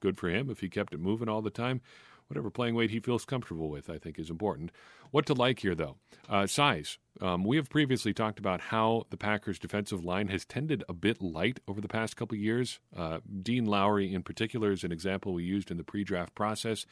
Good 0.00 0.16
for 0.16 0.28
him 0.28 0.50
if 0.50 0.58
he 0.58 0.68
kept 0.68 0.92
it 0.92 0.98
moving 0.98 1.28
all 1.28 1.40
the 1.40 1.50
time 1.50 1.82
whatever 2.28 2.50
playing 2.50 2.74
weight 2.74 2.90
he 2.90 3.00
feels 3.00 3.24
comfortable 3.24 3.68
with, 3.68 3.88
I 3.88 3.98
think 3.98 4.18
is 4.18 4.30
important. 4.30 4.72
What 5.10 5.26
to 5.26 5.34
like 5.34 5.60
here, 5.60 5.74
though? 5.74 5.96
Uh, 6.28 6.46
size. 6.46 6.98
Um, 7.20 7.44
we 7.44 7.56
have 7.56 7.70
previously 7.70 8.12
talked 8.12 8.38
about 8.38 8.60
how 8.60 9.04
the 9.10 9.16
Packers' 9.16 9.58
defensive 9.58 10.04
line 10.04 10.28
has 10.28 10.44
tended 10.44 10.82
a 10.88 10.92
bit 10.92 11.22
light 11.22 11.60
over 11.68 11.80
the 11.80 11.88
past 11.88 12.16
couple 12.16 12.36
years. 12.36 12.80
Uh, 12.94 13.20
Dean 13.42 13.64
Lowry, 13.64 14.12
in 14.12 14.22
particular, 14.22 14.72
is 14.72 14.84
an 14.84 14.92
example 14.92 15.32
we 15.32 15.44
used 15.44 15.70
in 15.70 15.76
the 15.76 15.84
pre 15.84 16.04
draft 16.04 16.34
process 16.34 16.84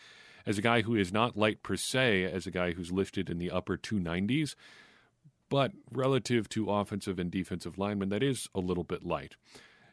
as 0.47 0.59
a 0.59 0.63
guy 0.63 0.83
who 0.83 0.95
is 0.95 1.13
not 1.13 1.37
light 1.37 1.63
per 1.63 1.77
se, 1.77 2.25
as 2.25 2.47
a 2.47 2.51
guy 2.51 2.73
who's 2.73 2.93
lifted 2.93 3.29
in 3.31 3.39
the 3.39 3.51
upper 3.51 3.77
290s. 3.77 4.55
but 5.51 5.73
relative 5.93 6.49
to 6.49 6.71
offensive 6.71 7.19
and 7.19 7.31
defensive 7.31 7.79
linemen, 7.79 8.09
that 8.09 8.23
is 8.23 8.49
a 8.55 8.61
little 8.61 8.83
bit 8.83 9.05
light. 9.05 9.37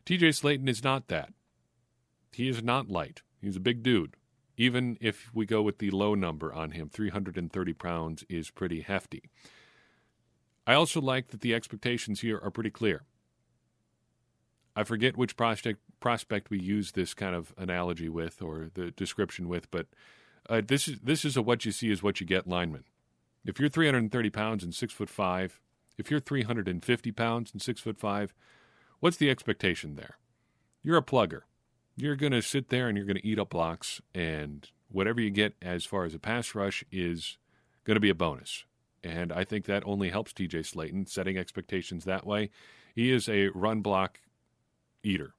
TJ 0.05 0.29
Slaton 0.29 0.67
is 0.67 0.83
not 0.83 1.07
that. 1.09 1.33
He 2.31 2.47
is 2.47 2.63
not 2.63 2.89
light. 2.89 3.21
He's 3.41 3.57
a 3.57 3.59
big 3.59 3.83
dude. 3.83 4.15
Even 4.61 4.95
if 5.01 5.31
we 5.33 5.47
go 5.47 5.63
with 5.63 5.79
the 5.79 5.89
low 5.89 6.13
number 6.13 6.53
on 6.53 6.69
him, 6.69 6.87
330 6.87 7.73
pounds 7.73 8.23
is 8.29 8.51
pretty 8.51 8.81
hefty. 8.81 9.23
I 10.67 10.75
also 10.75 11.01
like 11.01 11.29
that 11.29 11.41
the 11.41 11.55
expectations 11.55 12.21
here 12.21 12.39
are 12.43 12.51
pretty 12.51 12.69
clear. 12.69 13.01
I 14.75 14.83
forget 14.83 15.17
which 15.17 15.35
prospect 15.35 15.79
prospect 15.99 16.51
we 16.51 16.59
use 16.59 16.91
this 16.91 17.15
kind 17.15 17.33
of 17.33 17.55
analogy 17.57 18.07
with 18.07 18.39
or 18.39 18.69
the 18.75 18.91
description 18.91 19.47
with, 19.47 19.71
but 19.71 19.87
uh, 20.47 20.61
this 20.63 20.87
is 20.87 20.99
this 20.99 21.25
is 21.25 21.35
a 21.35 21.41
what 21.41 21.65
you 21.65 21.71
see 21.71 21.89
is 21.89 22.03
what 22.03 22.21
you 22.21 22.27
get 22.27 22.45
lineman. 22.45 22.83
If 23.43 23.59
you're 23.59 23.67
330 23.67 24.29
pounds 24.29 24.63
and 24.63 24.75
six 24.75 24.93
foot 24.93 25.09
five, 25.09 25.59
if 25.97 26.11
you're 26.11 26.19
350 26.19 27.11
pounds 27.13 27.51
and 27.51 27.59
six 27.59 27.81
foot 27.81 27.97
five, 27.97 28.35
what's 28.99 29.17
the 29.17 29.31
expectation 29.31 29.95
there? 29.95 30.19
You're 30.83 30.97
a 30.97 31.01
plugger. 31.01 31.45
You're 32.01 32.15
going 32.15 32.31
to 32.31 32.41
sit 32.41 32.69
there 32.69 32.87
and 32.87 32.97
you're 32.97 33.05
going 33.05 33.21
to 33.21 33.27
eat 33.27 33.37
up 33.37 33.51
blocks, 33.51 34.01
and 34.15 34.67
whatever 34.89 35.21
you 35.21 35.29
get 35.29 35.53
as 35.61 35.85
far 35.85 36.03
as 36.03 36.15
a 36.15 36.19
pass 36.19 36.55
rush 36.55 36.83
is 36.91 37.37
going 37.83 37.93
to 37.93 38.01
be 38.01 38.09
a 38.09 38.15
bonus. 38.15 38.65
And 39.03 39.31
I 39.31 39.43
think 39.43 39.65
that 39.65 39.83
only 39.85 40.09
helps 40.09 40.33
TJ 40.33 40.61
Slaton 40.65 41.07
setting 41.07 41.37
expectations 41.37 42.03
that 42.05 42.25
way. 42.25 42.49
He 42.95 43.11
is 43.11 43.29
a 43.29 43.49
run 43.49 43.81
block 43.81 44.19
eater. 45.03 45.35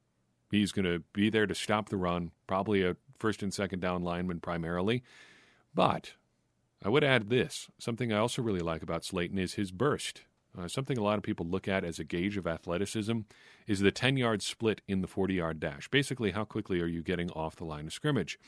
He's 0.51 0.71
going 0.71 0.85
to 0.85 1.03
be 1.11 1.29
there 1.29 1.47
to 1.47 1.53
stop 1.53 1.89
the 1.89 1.97
run, 1.97 2.31
probably 2.47 2.81
a 2.81 2.95
first 3.19 3.43
and 3.43 3.53
second 3.53 3.81
down 3.81 4.01
lineman 4.01 4.39
primarily. 4.39 5.03
But 5.75 6.13
I 6.81 6.87
would 6.87 7.03
add 7.03 7.27
this 7.27 7.67
something 7.77 8.13
I 8.13 8.19
also 8.19 8.41
really 8.41 8.61
like 8.61 8.81
about 8.81 9.03
Slaton 9.03 9.37
is 9.37 9.55
his 9.55 9.71
burst. 9.71 10.21
Uh, 10.57 10.67
something 10.67 10.97
a 10.97 11.03
lot 11.03 11.17
of 11.17 11.23
people 11.23 11.45
look 11.45 11.67
at 11.67 11.83
as 11.83 11.99
a 11.99 12.03
gauge 12.03 12.37
of 12.37 12.45
athleticism 12.45 13.19
is 13.65 13.79
the 13.79 13.91
10 13.91 14.17
yard 14.17 14.41
split 14.41 14.81
in 14.87 15.01
the 15.01 15.07
40 15.07 15.33
yard 15.33 15.59
dash. 15.59 15.87
Basically, 15.87 16.31
how 16.31 16.45
quickly 16.45 16.79
are 16.79 16.87
you 16.87 17.01
getting 17.01 17.31
off 17.31 17.55
the 17.55 17.65
line 17.65 17.87
of 17.87 17.93
scrimmage? 17.93 18.39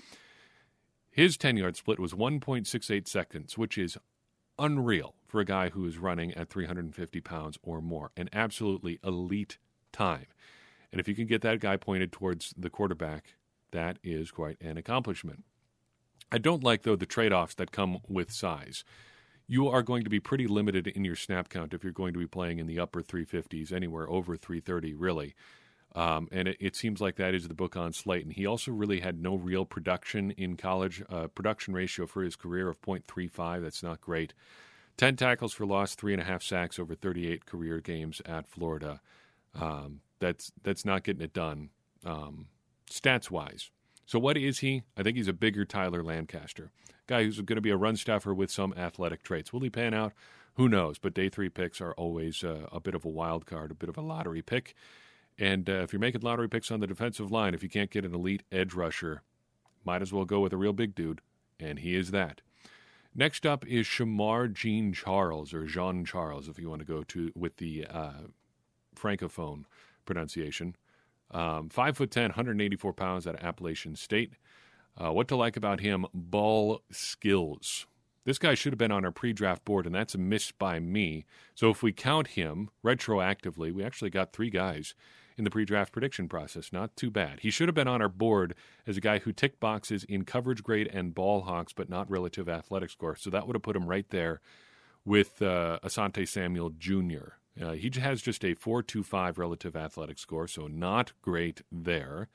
His 1.10 1.38
10 1.38 1.58
yard 1.58 1.76
split 1.76 2.00
was 2.00 2.14
1.68 2.14 3.08
seconds, 3.08 3.58
which 3.58 3.78
is 3.78 3.98
unreal 4.60 5.16
for 5.26 5.40
a 5.40 5.46
guy 5.46 5.70
who 5.70 5.86
is 5.86 5.98
running 5.98 6.34
at 6.34 6.50
350 6.50 7.22
pounds 7.22 7.58
or 7.64 7.82
more. 7.82 8.12
An 8.16 8.30
absolutely 8.34 9.00
elite 9.04 9.58
time. 9.92 10.28
And 10.92 11.00
if 11.00 11.08
you 11.08 11.16
can 11.16 11.26
get 11.26 11.42
that 11.42 11.60
guy 11.60 11.78
pointed 11.78 12.12
towards 12.12 12.54
the 12.58 12.70
quarterback, 12.70 13.36
that 13.72 13.98
is 14.04 14.32
quite 14.32 14.58
an 14.62 14.78
accomplishment. 14.78 15.44
I 16.32 16.38
don't 16.38 16.64
like, 16.64 16.84
though, 16.84 16.96
the 16.96 17.06
trade 17.06 17.34
offs 17.34 17.56
that 17.56 17.72
come 17.72 18.00
with 18.08 18.32
size. 18.32 18.84
You 19.48 19.68
are 19.68 19.84
going 19.84 20.04
to 20.04 20.10
be 20.10 20.20
pretty 20.20 20.48
limited 20.48 20.88
in 20.88 21.06
your 21.06 21.16
snap 21.16 21.50
count 21.50 21.74
if 21.74 21.84
you're 21.84 21.94
going 21.94 22.14
to 22.14 22.20
be 22.20 22.28
playing 22.28 22.60
in 22.60 22.68
the 22.68 22.80
upper 22.80 23.02
350s, 23.02 23.72
anywhere 23.72 24.10
over 24.10 24.36
330, 24.36 24.94
really. 24.96 25.36
Um, 25.94 26.28
and 26.32 26.50
it, 26.50 26.58
it, 26.60 26.76
seems 26.76 27.00
like 27.00 27.16
that 27.16 27.34
is 27.34 27.48
the 27.48 27.54
book 27.54 27.78
on 27.78 27.94
Slaton. 27.94 28.34
He 28.34 28.46
also 28.46 28.72
really 28.72 29.00
had 29.00 29.22
no 29.22 29.36
real 29.36 29.64
production 29.64 30.32
in 30.32 30.58
college. 30.58 31.02
Uh, 31.10 31.28
production 31.28 31.74
ratio 31.74 32.06
for 32.06 32.22
his 32.22 32.36
career 32.36 32.68
of 32.68 32.82
0.35. 32.82 33.62
That's 33.62 33.82
not 33.82 34.02
great. 34.02 34.34
10 34.98 35.16
tackles 35.16 35.54
for 35.54 35.66
loss, 35.66 35.96
three 35.96 36.12
and 36.12 36.22
a 36.22 36.26
half 36.26 36.44
sacks 36.44 36.80
over 36.80 36.96
38 36.96 37.46
career 37.46 37.80
games 37.80 38.22
at 38.26 38.48
Florida. 38.48 39.00
Um, 39.54 40.02
that's 40.20 40.52
that's 40.64 40.86
not 40.86 41.04
getting 41.04 41.22
it 41.22 41.34
done 41.34 41.70
um, 42.06 42.48
stats 42.90 43.30
wise. 43.30 43.72
So 44.06 44.20
what 44.20 44.38
is 44.38 44.60
he? 44.60 44.84
I 44.96 45.04
think 45.04 45.18
he's 45.18 45.28
a 45.28 45.34
bigger 45.34 45.66
Tyler 45.66 46.04
Lancaster, 46.04 46.72
guy 47.08 47.24
who's 47.24 47.42
going 47.42 47.56
to 47.56 47.62
be 47.62 47.72
a 47.72 47.78
run 47.78 47.96
stuffer 47.96 48.34
with 48.34 48.52
some 48.52 48.74
athletic 48.78 49.24
traits. 49.24 49.52
Will 49.52 49.62
he 49.62 49.70
pan 49.70 49.94
out? 49.94 50.14
Who 50.56 50.70
knows? 50.70 51.00
But 51.00 51.14
day 51.14 51.28
three 51.30 51.50
picks 51.50 51.82
are 51.82 51.94
always 51.94 52.44
uh, 52.44 52.68
a 52.72 52.80
bit 52.80 52.96
of 52.96 53.04
a 53.04 53.10
wild 53.10 53.46
card, 53.46 53.72
a 53.72 53.76
bit 53.76 53.90
of 53.90 53.98
a 53.98 54.02
lottery 54.02 54.42
pick. 54.42 54.76
And 55.38 55.70
uh, 55.70 55.82
if 55.84 55.92
you're 55.92 56.00
making 56.00 56.22
lottery 56.22 56.48
picks 56.48 56.72
on 56.72 56.80
the 56.80 56.88
defensive 56.88 57.32
line, 57.32 57.54
if 57.54 57.64
you 57.64 57.70
can't 57.70 57.90
get 57.92 58.06
an 58.06 58.14
elite 58.14 58.44
edge 58.52 58.74
rusher, 58.74 59.22
might 59.84 60.02
as 60.02 60.14
well 60.14 60.26
go 60.26 60.40
with 60.40 60.54
a 60.54 60.58
real 60.58 60.72
big 60.72 60.96
dude, 60.96 61.20
and 61.60 61.80
he 61.80 61.96
is 61.96 62.12
that. 62.12 62.42
Next 63.14 63.46
up 63.46 63.66
is 63.68 63.86
Shemar 63.86 64.54
Jean 64.54 64.94
Charles, 64.94 65.54
or 65.54 65.66
Jean 65.66 66.06
Charles, 66.06 66.48
if 66.48 66.60
you 66.60 66.70
want 66.70 66.80
to 66.80 66.86
go 66.86 67.04
to 67.04 67.32
with 67.36 67.58
the 67.58 67.86
uh, 67.90 68.28
francophone 68.96 69.66
pronunciation. 70.06 70.76
Um, 71.32 71.70
five 71.70 71.98
foot 71.98 72.12
ten, 72.12 72.30
184 72.30 72.94
pounds 72.94 73.28
out 73.28 73.36
of 73.36 73.44
Appalachian 73.44 73.96
State. 73.96 74.34
Uh, 74.98 75.12
what 75.12 75.28
to 75.28 75.36
like 75.36 75.58
about 75.58 75.82
him? 75.82 76.06
Ball 76.14 76.82
skills. 76.92 77.86
This 78.24 78.40
guy 78.40 78.56
should 78.56 78.74
have 78.74 78.80
been 78.80 78.92
on 78.92 79.06
our 79.06 79.12
pre 79.12 79.34
draft 79.34 79.66
board, 79.66 79.86
and 79.86 79.94
that's 79.94 80.16
a 80.16 80.18
miss 80.18 80.52
by 80.52 80.80
me. 80.80 81.26
So 81.54 81.70
if 81.70 81.84
we 81.84 81.92
count 81.92 82.30
him 82.30 82.70
retroactively, 82.84 83.72
we 83.72 83.84
actually 83.84 84.10
got 84.10 84.34
three 84.34 84.50
guys 84.50 84.96
in 85.38 85.44
the 85.44 85.52
pre 85.52 85.66
draft 85.66 85.92
prediction 85.92 86.28
process. 86.28 86.74
Not 86.74 86.96
too 86.96 87.12
bad. 87.12 87.42
He 87.42 87.52
should 87.52 87.68
have 87.68 87.76
been 87.76 87.88
on 87.88 88.02
our 88.02 88.10
board 88.10 88.56
as 88.88 88.98
a 88.98 89.02
guy 89.02 89.20
who 89.20 89.32
ticked 89.32 89.60
boxes 89.60 90.04
in 90.06 90.26
coverage 90.26 90.64
grade 90.64 90.90
and 90.92 91.14
ball 91.14 91.42
hawks, 91.42 91.74
but 91.74 91.90
not 91.90 92.10
relative 92.10 92.50
athletic 92.50 92.90
score. 92.90 93.16
So 93.16 93.30
that 93.30 93.46
would 93.46 93.56
have 93.56 93.64
put 93.64 93.76
him 93.76 93.88
right 93.88 94.10
there 94.10 94.42
with 95.04 95.42
uh, 95.42 95.80
Asante 95.84 96.28
Samuel 96.28 96.72
Jr. 96.72 97.36
Uh, 97.62 97.72
he 97.72 97.90
has 98.00 98.22
just 98.22 98.44
a 98.44 98.56
4.25 98.56 99.38
relative 99.38 99.76
athletic 99.76 100.20
score, 100.20 100.48
so 100.48 100.68
not 100.68 101.14
great 101.22 101.62
there. 101.72 102.28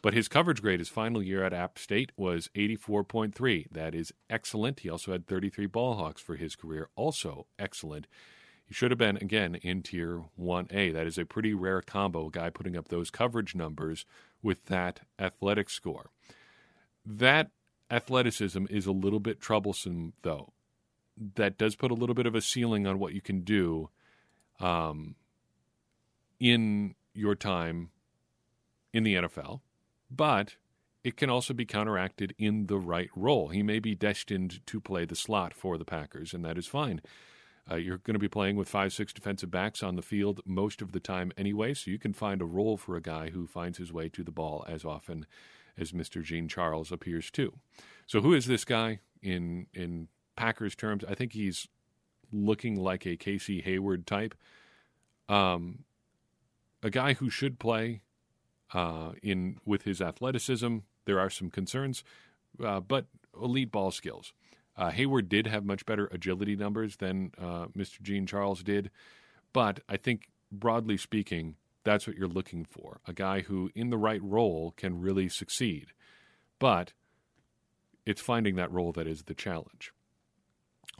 But 0.00 0.14
his 0.14 0.28
coverage 0.28 0.62
grade 0.62 0.78
his 0.78 0.88
final 0.88 1.22
year 1.22 1.44
at 1.44 1.52
App 1.52 1.78
State 1.78 2.12
was 2.16 2.50
84.3. 2.54 3.70
That 3.70 3.94
is 3.94 4.12
excellent. 4.30 4.80
He 4.80 4.90
also 4.90 5.12
had 5.12 5.26
33 5.26 5.66
ball 5.66 5.94
hawks 5.94 6.22
for 6.22 6.36
his 6.36 6.54
career, 6.54 6.88
also 6.94 7.46
excellent. 7.58 8.06
He 8.64 8.74
should 8.74 8.90
have 8.90 8.98
been, 8.98 9.16
again, 9.16 9.56
in 9.56 9.82
Tier 9.82 10.24
1A. 10.38 10.92
That 10.92 11.06
is 11.06 11.18
a 11.18 11.24
pretty 11.24 11.54
rare 11.54 11.80
combo, 11.80 12.26
a 12.26 12.30
guy 12.30 12.50
putting 12.50 12.76
up 12.76 12.88
those 12.88 13.10
coverage 13.10 13.54
numbers 13.54 14.04
with 14.42 14.66
that 14.66 15.00
athletic 15.18 15.70
score. 15.70 16.10
That 17.04 17.50
athleticism 17.90 18.66
is 18.68 18.86
a 18.86 18.92
little 18.92 19.20
bit 19.20 19.40
troublesome, 19.40 20.12
though. 20.22 20.52
That 21.16 21.58
does 21.58 21.74
put 21.74 21.90
a 21.90 21.94
little 21.94 22.14
bit 22.14 22.26
of 22.26 22.34
a 22.34 22.40
ceiling 22.40 22.86
on 22.86 22.98
what 22.98 23.14
you 23.14 23.20
can 23.20 23.40
do 23.40 23.88
um, 24.60 25.14
in 26.40 26.94
your 27.14 27.34
time 27.34 27.90
in 28.92 29.02
the 29.02 29.14
NFL, 29.14 29.60
but 30.10 30.56
it 31.04 31.16
can 31.16 31.30
also 31.30 31.54
be 31.54 31.64
counteracted 31.64 32.34
in 32.38 32.66
the 32.66 32.78
right 32.78 33.10
role. 33.14 33.48
He 33.48 33.62
may 33.62 33.78
be 33.78 33.94
destined 33.94 34.64
to 34.66 34.80
play 34.80 35.04
the 35.04 35.16
slot 35.16 35.54
for 35.54 35.78
the 35.78 35.84
Packers, 35.84 36.34
and 36.34 36.44
that 36.44 36.58
is 36.58 36.66
fine. 36.66 37.00
Uh, 37.70 37.76
you're 37.76 37.98
going 37.98 38.14
to 38.14 38.20
be 38.20 38.28
playing 38.28 38.56
with 38.56 38.68
five, 38.68 38.92
six 38.92 39.12
defensive 39.12 39.50
backs 39.50 39.82
on 39.82 39.96
the 39.96 40.02
field 40.02 40.40
most 40.46 40.80
of 40.80 40.92
the 40.92 41.00
time 41.00 41.32
anyway, 41.36 41.74
so 41.74 41.90
you 41.90 41.98
can 41.98 42.12
find 42.12 42.40
a 42.40 42.46
role 42.46 42.76
for 42.76 42.96
a 42.96 43.02
guy 43.02 43.30
who 43.30 43.46
finds 43.46 43.78
his 43.78 43.92
way 43.92 44.08
to 44.08 44.24
the 44.24 44.30
ball 44.30 44.64
as 44.68 44.84
often 44.84 45.26
as 45.76 45.92
Mr. 45.92 46.22
Jean 46.22 46.48
Charles 46.48 46.90
appears 46.90 47.30
to. 47.32 47.52
So, 48.06 48.20
who 48.20 48.32
is 48.32 48.46
this 48.46 48.64
guy 48.64 49.00
in 49.22 49.66
in 49.74 50.08
Packers 50.34 50.74
terms? 50.74 51.04
I 51.08 51.14
think 51.14 51.32
he's 51.32 51.68
looking 52.32 52.76
like 52.76 53.06
a 53.06 53.16
Casey 53.16 53.60
Hayward 53.60 54.06
type, 54.06 54.34
um, 55.28 55.84
a 56.82 56.90
guy 56.90 57.14
who 57.14 57.30
should 57.30 57.58
play 57.58 58.02
uh, 58.72 59.12
in 59.22 59.58
with 59.64 59.82
his 59.82 60.00
athleticism. 60.00 60.78
There 61.04 61.18
are 61.18 61.30
some 61.30 61.50
concerns, 61.50 62.04
uh, 62.62 62.80
but 62.80 63.06
elite 63.40 63.72
ball 63.72 63.90
skills. 63.90 64.32
Uh, 64.76 64.90
Hayward 64.90 65.28
did 65.28 65.46
have 65.46 65.64
much 65.64 65.84
better 65.86 66.08
agility 66.12 66.54
numbers 66.54 66.96
than 66.96 67.32
uh, 67.38 67.66
Mr. 67.76 68.00
Jean 68.00 68.26
Charles 68.26 68.62
did, 68.62 68.90
but 69.52 69.80
I 69.88 69.96
think 69.96 70.30
broadly 70.52 70.96
speaking, 70.96 71.56
that's 71.84 72.06
what 72.06 72.16
you're 72.16 72.28
looking 72.28 72.64
for 72.64 73.00
a 73.06 73.12
guy 73.12 73.40
who, 73.40 73.70
in 73.74 73.90
the 73.90 73.98
right 73.98 74.22
role, 74.22 74.72
can 74.76 75.00
really 75.00 75.28
succeed. 75.28 75.86
But 76.58 76.92
it's 78.04 78.20
finding 78.20 78.56
that 78.56 78.72
role 78.72 78.92
that 78.92 79.06
is 79.06 79.24
the 79.24 79.34
challenge. 79.34 79.92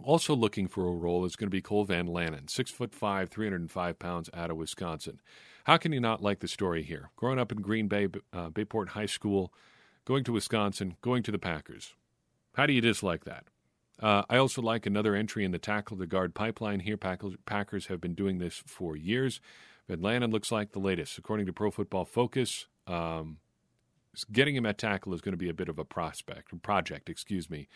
Also 0.02 0.34
looking 0.34 0.68
for 0.68 0.86
a 0.86 0.92
role 0.92 1.24
is 1.24 1.36
going 1.36 1.48
to 1.48 1.54
be 1.54 1.60
Cole 1.60 1.84
Van 1.84 2.06
Lanen, 2.06 2.48
six 2.48 2.70
foot 2.70 2.94
five, 2.94 3.30
305 3.30 3.98
pounds, 3.98 4.30
out 4.32 4.50
of 4.50 4.56
Wisconsin. 4.56 5.20
How 5.64 5.76
can 5.76 5.92
you 5.92 6.00
not 6.00 6.22
like 6.22 6.40
the 6.40 6.48
story 6.48 6.82
here? 6.82 7.10
Growing 7.16 7.38
up 7.38 7.52
in 7.52 7.60
Green 7.60 7.88
Bay, 7.88 8.08
uh, 8.32 8.48
Bayport 8.48 8.90
High 8.90 9.06
School, 9.06 9.52
going 10.04 10.24
to 10.24 10.32
Wisconsin, 10.32 10.96
going 11.02 11.22
to 11.24 11.32
the 11.32 11.38
Packers. 11.38 11.94
How 12.54 12.66
do 12.66 12.72
you 12.72 12.80
dislike 12.80 13.24
that? 13.24 13.44
Uh, 14.00 14.22
I 14.30 14.36
also 14.36 14.62
like 14.62 14.86
another 14.86 15.14
entry 15.14 15.44
in 15.44 15.50
the 15.50 15.58
tackle 15.58 15.96
to 15.98 16.06
guard 16.06 16.34
pipeline 16.34 16.80
here. 16.80 16.96
Packers 16.96 17.86
have 17.86 18.00
been 18.00 18.14
doing 18.14 18.38
this 18.38 18.62
for 18.64 18.96
years. 18.96 19.40
Van 19.88 19.98
Lanen 19.98 20.32
looks 20.32 20.52
like 20.52 20.72
the 20.72 20.78
latest. 20.78 21.18
According 21.18 21.46
to 21.46 21.52
Pro 21.52 21.70
Football 21.70 22.04
Focus, 22.04 22.66
um, 22.86 23.38
getting 24.30 24.54
him 24.54 24.66
at 24.66 24.78
tackle 24.78 25.14
is 25.14 25.20
going 25.20 25.32
to 25.32 25.38
be 25.38 25.48
a 25.48 25.54
bit 25.54 25.68
of 25.68 25.78
a 25.78 25.84
prospect 25.84 26.62
project. 26.62 27.08
Excuse 27.08 27.50
me. 27.50 27.68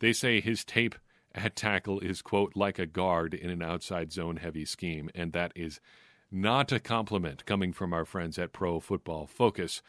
They 0.00 0.12
say 0.12 0.40
his 0.40 0.64
tape 0.64 0.96
at 1.34 1.56
tackle 1.56 2.00
is 2.00 2.22
quote 2.22 2.52
like 2.54 2.78
a 2.78 2.86
guard 2.86 3.34
in 3.34 3.50
an 3.50 3.62
outside 3.62 4.12
zone 4.12 4.36
heavy 4.36 4.64
scheme, 4.64 5.10
and 5.14 5.32
that 5.32 5.52
is 5.54 5.80
not 6.30 6.72
a 6.72 6.80
compliment 6.80 7.46
coming 7.46 7.72
from 7.72 7.92
our 7.92 8.04
friends 8.04 8.38
at 8.38 8.52
Pro 8.52 8.80
Football 8.80 9.26
Focus. 9.26 9.82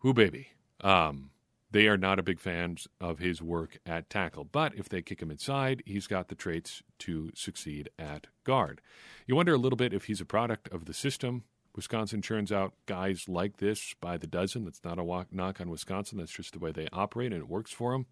Who 0.00 0.12
baby? 0.12 0.48
Um, 0.80 1.30
they 1.70 1.88
are 1.88 1.96
not 1.96 2.18
a 2.18 2.22
big 2.22 2.40
fans 2.40 2.86
of 3.00 3.18
his 3.18 3.42
work 3.42 3.78
at 3.84 4.08
tackle. 4.08 4.44
But 4.44 4.74
if 4.76 4.88
they 4.88 5.02
kick 5.02 5.20
him 5.20 5.30
inside, 5.30 5.82
he's 5.84 6.06
got 6.06 6.28
the 6.28 6.34
traits 6.34 6.82
to 7.00 7.30
succeed 7.34 7.90
at 7.98 8.28
guard. 8.44 8.80
You 9.26 9.36
wonder 9.36 9.54
a 9.54 9.58
little 9.58 9.76
bit 9.76 9.92
if 9.92 10.04
he's 10.04 10.20
a 10.20 10.26
product 10.26 10.68
of 10.72 10.84
the 10.84 10.94
system. 10.94 11.44
Wisconsin 11.74 12.22
churns 12.22 12.50
out 12.50 12.72
guys 12.86 13.28
like 13.28 13.58
this 13.58 13.94
by 14.00 14.16
the 14.16 14.26
dozen. 14.26 14.64
That's 14.64 14.84
not 14.84 14.98
a 14.98 15.26
knock 15.30 15.60
on 15.60 15.68
Wisconsin. 15.68 16.18
That's 16.18 16.32
just 16.32 16.52
the 16.54 16.58
way 16.58 16.72
they 16.72 16.88
operate, 16.92 17.32
and 17.32 17.42
it 17.42 17.48
works 17.48 17.72
for 17.72 17.92
them. 17.92 18.06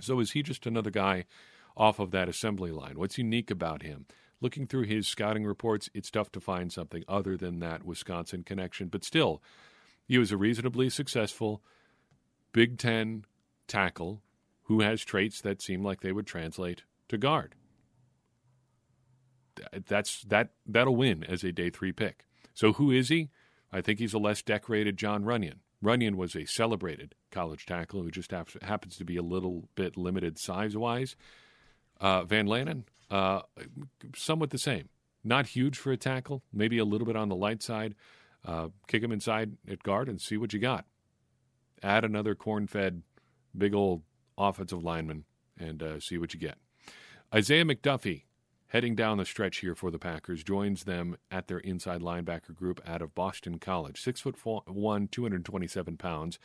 So 0.00 0.20
is 0.20 0.32
he 0.32 0.42
just 0.42 0.66
another 0.66 0.90
guy 0.90 1.24
off 1.76 1.98
of 1.98 2.10
that 2.10 2.28
assembly 2.28 2.70
line? 2.70 2.98
What's 2.98 3.18
unique 3.18 3.50
about 3.50 3.82
him? 3.82 4.06
Looking 4.40 4.66
through 4.66 4.84
his 4.84 5.08
scouting 5.08 5.44
reports, 5.44 5.90
it's 5.94 6.10
tough 6.10 6.30
to 6.32 6.40
find 6.40 6.72
something 6.72 7.04
other 7.08 7.36
than 7.36 7.58
that 7.58 7.84
Wisconsin 7.84 8.44
connection. 8.44 8.88
But 8.88 9.04
still, 9.04 9.42
he 10.06 10.18
was 10.18 10.30
a 10.30 10.36
reasonably 10.36 10.90
successful 10.90 11.62
Big 12.52 12.78
Ten 12.78 13.24
tackle 13.66 14.22
who 14.64 14.80
has 14.80 15.04
traits 15.04 15.40
that 15.40 15.60
seem 15.60 15.82
like 15.82 16.00
they 16.00 16.12
would 16.12 16.26
translate 16.26 16.82
to 17.08 17.18
guard. 17.18 17.54
That's 19.86 20.22
that 20.22 20.50
that'll 20.66 20.94
win 20.94 21.24
as 21.24 21.42
a 21.42 21.50
day 21.50 21.70
three 21.70 21.90
pick. 21.90 22.24
So 22.54 22.74
who 22.74 22.90
is 22.92 23.08
he? 23.08 23.30
I 23.72 23.80
think 23.80 23.98
he's 23.98 24.14
a 24.14 24.18
less 24.18 24.40
decorated 24.42 24.96
Jon 24.96 25.24
Runyan. 25.24 25.56
Runyan 25.82 26.16
was 26.16 26.34
a 26.34 26.44
celebrated 26.44 27.14
college 27.30 27.66
tackle 27.66 28.02
who 28.02 28.10
just 28.10 28.30
happens 28.30 28.96
to 28.96 29.04
be 29.04 29.16
a 29.16 29.22
little 29.22 29.68
bit 29.74 29.96
limited 29.96 30.38
size 30.38 30.76
wise. 30.76 31.14
Uh, 32.00 32.24
Van 32.24 32.46
Lanen, 32.46 32.84
uh, 33.10 33.42
somewhat 34.14 34.50
the 34.50 34.58
same. 34.58 34.88
Not 35.24 35.48
huge 35.48 35.78
for 35.78 35.92
a 35.92 35.96
tackle, 35.96 36.42
maybe 36.52 36.78
a 36.78 36.84
little 36.84 37.06
bit 37.06 37.16
on 37.16 37.28
the 37.28 37.36
light 37.36 37.62
side. 37.62 37.94
Uh, 38.44 38.68
kick 38.86 39.02
him 39.02 39.12
inside 39.12 39.56
at 39.68 39.82
guard 39.82 40.08
and 40.08 40.20
see 40.20 40.36
what 40.36 40.52
you 40.52 40.58
got 40.58 40.84
add 41.82 42.04
another 42.04 42.34
corn 42.34 42.66
fed 42.66 43.02
big 43.56 43.74
old 43.74 44.02
offensive 44.36 44.82
lineman 44.82 45.24
and 45.58 45.82
uh, 45.82 46.00
see 46.00 46.18
what 46.18 46.34
you 46.34 46.40
get. 46.40 46.58
Isaiah 47.34 47.64
McDuffie, 47.64 48.24
heading 48.68 48.94
down 48.94 49.18
the 49.18 49.24
stretch 49.24 49.58
here 49.58 49.74
for 49.74 49.90
the 49.90 49.98
Packers, 49.98 50.44
joins 50.44 50.84
them 50.84 51.16
at 51.30 51.48
their 51.48 51.58
inside 51.58 52.00
linebacker 52.00 52.54
group 52.54 52.80
out 52.86 53.02
of 53.02 53.14
Boston 53.14 53.58
College. 53.58 54.00
Six 54.00 54.20
foot 54.20 54.36
one, 54.66 55.08
227 55.08 55.96
pounds. 55.96 56.38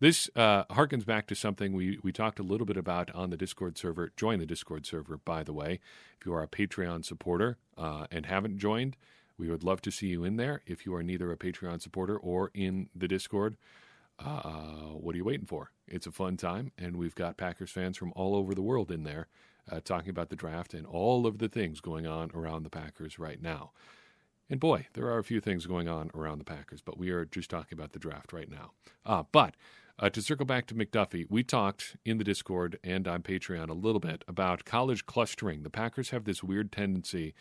This 0.00 0.30
uh, 0.36 0.64
harkens 0.64 1.04
back 1.04 1.26
to 1.26 1.34
something 1.34 1.72
we, 1.72 1.98
we 2.02 2.12
talked 2.12 2.38
a 2.38 2.44
little 2.44 2.66
bit 2.66 2.76
about 2.76 3.12
on 3.14 3.30
the 3.30 3.36
Discord 3.36 3.76
server. 3.76 4.12
Join 4.16 4.38
the 4.38 4.46
Discord 4.46 4.86
server, 4.86 5.16
by 5.16 5.42
the 5.42 5.52
way. 5.52 5.80
If 6.20 6.26
you 6.26 6.34
are 6.34 6.42
a 6.42 6.48
Patreon 6.48 7.04
supporter 7.04 7.58
uh, 7.76 8.06
and 8.10 8.26
haven't 8.26 8.58
joined, 8.58 8.96
we 9.36 9.48
would 9.48 9.64
love 9.64 9.80
to 9.82 9.90
see 9.90 10.08
you 10.08 10.24
in 10.24 10.36
there. 10.36 10.62
If 10.66 10.86
you 10.86 10.94
are 10.94 11.02
neither 11.02 11.32
a 11.32 11.36
Patreon 11.36 11.80
supporter 11.82 12.16
or 12.16 12.50
in 12.54 12.88
the 12.94 13.08
Discord, 13.08 13.56
uh, 14.20 14.92
what 14.94 15.14
are 15.14 15.18
you 15.18 15.24
waiting 15.24 15.46
for? 15.46 15.72
It's 15.88 16.06
a 16.06 16.12
fun 16.12 16.36
time, 16.36 16.70
and 16.78 16.96
we've 16.96 17.14
got 17.14 17.36
Packers 17.36 17.70
fans 17.70 17.96
from 17.96 18.12
all 18.14 18.36
over 18.36 18.54
the 18.54 18.62
world 18.62 18.90
in 18.90 19.02
there 19.02 19.28
uh, 19.70 19.80
talking 19.80 20.10
about 20.10 20.30
the 20.30 20.36
draft 20.36 20.74
and 20.74 20.86
all 20.86 21.26
of 21.26 21.38
the 21.38 21.48
things 21.48 21.80
going 21.80 22.06
on 22.06 22.30
around 22.34 22.62
the 22.62 22.70
Packers 22.70 23.18
right 23.18 23.40
now. 23.42 23.72
And 24.50 24.58
boy, 24.58 24.86
there 24.94 25.06
are 25.06 25.18
a 25.18 25.24
few 25.24 25.40
things 25.40 25.66
going 25.66 25.88
on 25.88 26.10
around 26.14 26.38
the 26.38 26.44
Packers, 26.44 26.80
but 26.80 26.98
we 26.98 27.10
are 27.10 27.24
just 27.24 27.50
talking 27.50 27.78
about 27.78 27.92
the 27.92 27.98
draft 27.98 28.32
right 28.32 28.50
now. 28.50 28.72
Uh, 29.04 29.24
but 29.30 29.54
uh, 29.98 30.08
to 30.10 30.22
circle 30.22 30.46
back 30.46 30.66
to 30.66 30.74
McDuffie, 30.74 31.26
we 31.28 31.42
talked 31.42 31.96
in 32.04 32.18
the 32.18 32.24
Discord 32.24 32.78
and 32.82 33.06
on 33.06 33.22
Patreon 33.22 33.68
a 33.68 33.74
little 33.74 34.00
bit 34.00 34.24
about 34.26 34.64
college 34.64 35.04
clustering. 35.06 35.64
The 35.64 35.70
Packers 35.70 36.10
have 36.10 36.24
this 36.24 36.42
weird 36.42 36.72
tendency 36.72 37.34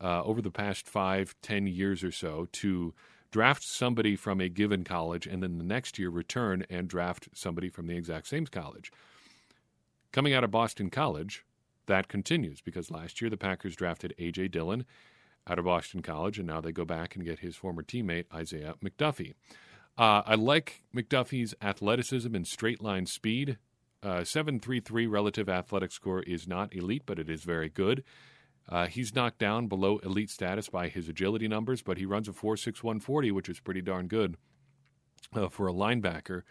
uh, 0.00 0.22
over 0.22 0.40
the 0.42 0.50
past 0.50 0.86
five, 0.86 1.34
ten 1.42 1.66
years 1.66 2.04
or 2.04 2.12
so 2.12 2.48
to 2.52 2.94
draft 3.30 3.62
somebody 3.62 4.14
from 4.14 4.40
a 4.40 4.48
given 4.48 4.84
college, 4.84 5.26
and 5.26 5.42
then 5.42 5.58
the 5.58 5.64
next 5.64 5.98
year 5.98 6.10
return 6.10 6.64
and 6.68 6.86
draft 6.86 7.28
somebody 7.32 7.70
from 7.70 7.86
the 7.86 7.96
exact 7.96 8.28
same 8.28 8.46
college. 8.46 8.92
Coming 10.12 10.34
out 10.34 10.44
of 10.44 10.50
Boston 10.50 10.90
College, 10.90 11.44
that 11.86 12.08
continues 12.08 12.60
because 12.60 12.90
last 12.90 13.20
year 13.20 13.30
the 13.30 13.36
Packers 13.36 13.76
drafted 13.76 14.14
A.J. 14.18 14.48
Dillon 14.48 14.84
out 15.46 15.58
of 15.58 15.64
Boston 15.64 16.02
College, 16.02 16.38
and 16.38 16.46
now 16.46 16.60
they 16.60 16.72
go 16.72 16.84
back 16.84 17.16
and 17.16 17.24
get 17.24 17.40
his 17.40 17.56
former 17.56 17.82
teammate, 17.82 18.26
Isaiah 18.32 18.74
McDuffie. 18.84 19.34
Uh, 19.98 20.22
I 20.24 20.36
like 20.36 20.82
McDuffie's 20.94 21.54
athleticism 21.60 22.34
and 22.34 22.46
straight 22.46 22.80
line 22.80 23.06
speed. 23.06 23.58
Uh, 24.02 24.24
733 24.24 25.06
relative 25.06 25.48
athletic 25.48 25.92
score 25.92 26.22
is 26.22 26.48
not 26.48 26.74
elite, 26.74 27.02
but 27.06 27.18
it 27.18 27.28
is 27.28 27.42
very 27.42 27.68
good. 27.68 28.02
Uh, 28.68 28.86
he's 28.86 29.14
knocked 29.14 29.38
down 29.38 29.66
below 29.66 29.98
elite 29.98 30.30
status 30.30 30.68
by 30.68 30.88
his 30.88 31.08
agility 31.08 31.48
numbers, 31.48 31.82
but 31.82 31.98
he 31.98 32.06
runs 32.06 32.28
a 32.28 32.32
4.6140, 32.32 33.32
which 33.32 33.48
is 33.48 33.60
pretty 33.60 33.82
darn 33.82 34.06
good 34.06 34.36
uh, 35.34 35.48
for 35.48 35.68
a 35.68 35.72
linebacker. 35.72 36.42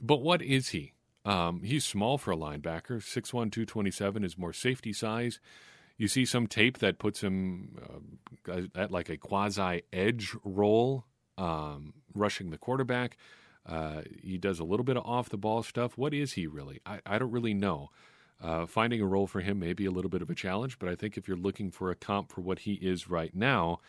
But 0.00 0.20
what 0.20 0.42
is 0.42 0.68
he? 0.70 0.92
Um, 1.28 1.62
he's 1.62 1.84
small 1.84 2.16
for 2.16 2.32
a 2.32 2.36
linebacker. 2.36 3.02
6'1, 3.02 3.52
227 3.52 4.24
is 4.24 4.38
more 4.38 4.54
safety 4.54 4.94
size. 4.94 5.40
You 5.98 6.08
see 6.08 6.24
some 6.24 6.46
tape 6.46 6.78
that 6.78 6.98
puts 6.98 7.20
him 7.20 7.76
uh, 8.50 8.62
at 8.74 8.90
like 8.90 9.10
a 9.10 9.18
quasi 9.18 9.82
edge 9.92 10.34
role, 10.42 11.04
um, 11.36 11.92
rushing 12.14 12.48
the 12.48 12.56
quarterback. 12.56 13.18
Uh, 13.66 14.00
he 14.22 14.38
does 14.38 14.58
a 14.58 14.64
little 14.64 14.84
bit 14.84 14.96
of 14.96 15.04
off 15.04 15.28
the 15.28 15.36
ball 15.36 15.62
stuff. 15.62 15.98
What 15.98 16.14
is 16.14 16.32
he 16.32 16.46
really? 16.46 16.80
I, 16.86 17.00
I 17.04 17.18
don't 17.18 17.30
really 17.30 17.52
know. 17.52 17.90
Uh, 18.42 18.64
finding 18.64 19.02
a 19.02 19.06
role 19.06 19.26
for 19.26 19.40
him 19.40 19.58
may 19.58 19.74
be 19.74 19.84
a 19.84 19.90
little 19.90 20.08
bit 20.08 20.22
of 20.22 20.30
a 20.30 20.34
challenge, 20.34 20.78
but 20.78 20.88
I 20.88 20.94
think 20.94 21.18
if 21.18 21.28
you're 21.28 21.36
looking 21.36 21.70
for 21.70 21.90
a 21.90 21.94
comp 21.94 22.32
for 22.32 22.40
what 22.40 22.60
he 22.60 22.74
is 22.74 23.10
right 23.10 23.34
now, 23.34 23.80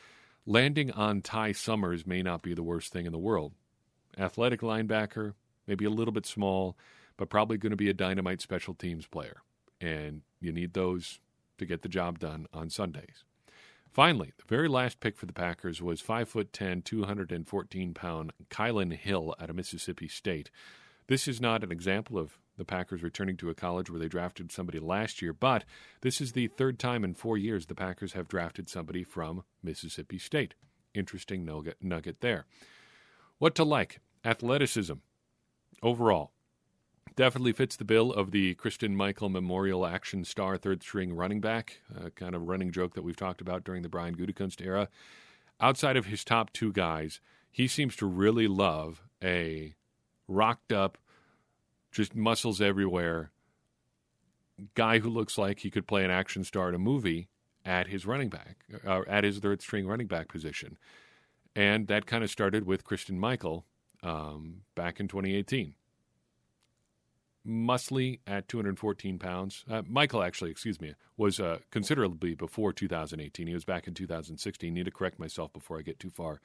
landing 0.46 0.92
on 0.92 1.22
Ty 1.22 1.54
Summers 1.54 2.06
may 2.06 2.22
not 2.22 2.42
be 2.42 2.54
the 2.54 2.64
worst 2.64 2.92
thing 2.92 3.06
in 3.06 3.14
the 3.14 3.18
world. 3.18 3.54
Athletic 4.18 4.60
linebacker, 4.60 5.36
maybe 5.68 5.86
a 5.86 5.90
little 5.90 6.12
bit 6.12 6.26
small, 6.26 6.76
but 7.20 7.30
probably 7.30 7.58
going 7.58 7.72
to 7.72 7.76
be 7.76 7.90
a 7.90 7.94
dynamite 7.94 8.40
special 8.40 8.74
teams 8.74 9.06
player. 9.06 9.42
And 9.82 10.22
you 10.40 10.54
need 10.54 10.74
those 10.74 11.20
to 11.58 11.66
get 11.66 11.82
the 11.82 11.90
job 11.90 12.18
done 12.18 12.48
on 12.54 12.70
Sundays. 12.70 13.26
Finally, 13.92 14.32
the 14.38 14.46
very 14.48 14.70
last 14.70 15.02
pick 15.02 15.18
for 15.18 15.26
the 15.26 15.34
Packers 15.34 15.82
was 15.82 16.02
5'10, 16.02 16.82
214 16.86 17.94
pound 17.94 18.32
Kylin 18.50 18.94
Hill 18.94 19.36
out 19.38 19.50
of 19.50 19.58
Mississippi 19.58 20.08
State. 20.08 20.50
This 21.08 21.28
is 21.28 21.42
not 21.42 21.62
an 21.62 21.74
example 21.74 22.18
of 22.18 22.38
the 22.56 22.64
Packers 22.64 23.04
returning 23.04 23.36
to 23.38 23.50
a 23.50 23.56
college 23.56 23.90
where 23.90 24.00
they 24.00 24.08
drafted 24.08 24.50
somebody 24.50 24.80
last 24.80 25.22
year, 25.22 25.34
but 25.34 25.66
this 26.00 26.22
is 26.22 26.32
the 26.32 26.48
third 26.48 26.80
time 26.80 27.04
in 27.04 27.14
four 27.16 27.38
years 27.38 27.66
the 27.66 27.76
Packers 27.76 28.14
have 28.14 28.30
drafted 28.30 28.70
somebody 28.70 29.04
from 29.04 29.44
Mississippi 29.62 30.20
State. 30.20 30.54
Interesting 30.94 31.44
nugget 31.82 32.22
there. 32.22 32.46
What 33.40 33.56
to 33.56 33.66
like? 33.66 34.00
Athleticism. 34.24 34.94
Overall, 35.84 36.32
definitely 37.16 37.54
fits 37.54 37.76
the 37.76 37.86
bill 37.86 38.12
of 38.12 38.32
the 38.32 38.56
Christine 38.56 38.96
Michael 38.96 39.30
Memorial 39.30 39.86
Action 39.86 40.24
Star 40.24 40.58
third 40.58 40.82
string 40.82 41.14
running 41.14 41.42
back, 41.42 41.82
a 41.96 42.10
kind 42.12 42.36
of 42.36 42.48
running 42.48 42.72
joke 42.72 42.94
that 42.96 43.04
we've 43.04 43.16
talked 43.16 43.42
about 43.42 43.64
during 43.64 43.82
the 43.82 43.90
Brian 43.90 44.16
Gutekunst 44.16 44.66
era. 44.66 44.90
Outside 45.60 45.98
of 45.98 46.06
his 46.06 46.24
top 46.24 46.54
two 46.54 46.72
guys, 46.72 47.20
he 47.52 47.68
seems 47.68 47.96
to 47.98 48.06
really 48.06 48.48
love 48.48 49.02
a 49.24 49.76
rocked 50.28 50.72
up, 50.72 50.98
just 51.92 52.16
muscles 52.16 52.62
everywhere 52.62 53.32
guy 54.76 55.00
who 55.00 55.10
looks 55.10 55.38
like 55.38 55.60
he 55.60 55.72
could 55.72 55.88
play 55.88 56.04
an 56.04 56.12
action 56.12 56.44
star 56.44 56.70
in 56.70 56.76
a 56.76 56.80
movie 56.80 57.30
at 57.66 57.88
his 57.88 58.06
running 58.06 58.30
back, 58.30 58.66
uh, 58.86 59.02
at 59.08 59.24
his 59.24 59.40
third 59.40 59.62
string 59.62 59.88
running 59.88 60.08
back 60.08 60.28
position. 60.28 60.78
And 61.56 61.88
that 61.88 62.06
kind 62.06 62.24
of 62.24 62.30
started 62.30 62.66
with 62.66 62.84
Christine 62.84 63.20
Michael 63.20 63.66
um, 64.04 64.62
back 64.76 65.00
in 65.00 65.08
2018. 65.08 65.76
Muscly 67.48 68.20
at 68.28 68.48
214 68.48 69.18
pounds. 69.18 69.64
Uh, 69.70 69.82
Michael, 69.88 70.22
actually, 70.22 70.52
excuse 70.52 70.80
me, 70.82 70.94
was 71.18 71.40
uh, 71.40 71.60
considerably 71.72 72.36
before 72.36 72.74
2018. 72.74 73.48
He 73.48 73.54
was 73.54 73.66
back 73.66 73.88
in 73.88 73.94
2016. 73.94 74.74
Need 74.74 74.86
to 74.86 74.92
correct 74.92 75.20
myself 75.20 75.54
before 75.54 75.80
I 75.80 75.82
get 75.82 76.00
too 76.00 76.10
far 76.10 76.42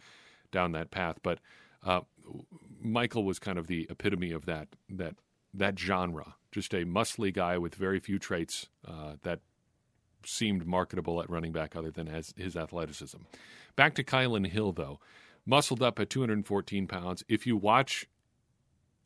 down 0.52 0.72
that 0.72 0.90
path. 0.90 1.18
But 1.22 1.40
uh, 1.84 2.02
Michael 2.80 3.24
was 3.24 3.38
kind 3.38 3.58
of 3.58 3.66
the 3.66 3.86
epitome 3.90 4.30
of 4.30 4.46
that 4.46 4.68
that 4.88 5.16
that 5.52 5.78
genre. 5.78 6.34
Just 6.52 6.72
a 6.72 6.84
muscly 6.84 7.32
guy 7.32 7.58
with 7.58 7.74
very 7.74 8.00
few 8.00 8.18
traits 8.18 8.68
uh, 8.86 9.14
that 9.22 9.40
seemed 10.26 10.66
marketable 10.66 11.20
at 11.20 11.30
running 11.30 11.52
back, 11.52 11.76
other 11.76 11.90
than 11.90 12.06
his, 12.06 12.34
his 12.36 12.56
athleticism. 12.56 13.18
Back 13.76 13.94
to 13.94 14.04
Kylin 14.04 14.46
Hill, 14.46 14.72
though, 14.72 15.00
muscled 15.46 15.82
up 15.82 15.98
at 15.98 16.10
214 16.10 16.86
pounds. 16.86 17.24
If 17.28 17.46
you 17.46 17.56
watch 17.56 18.06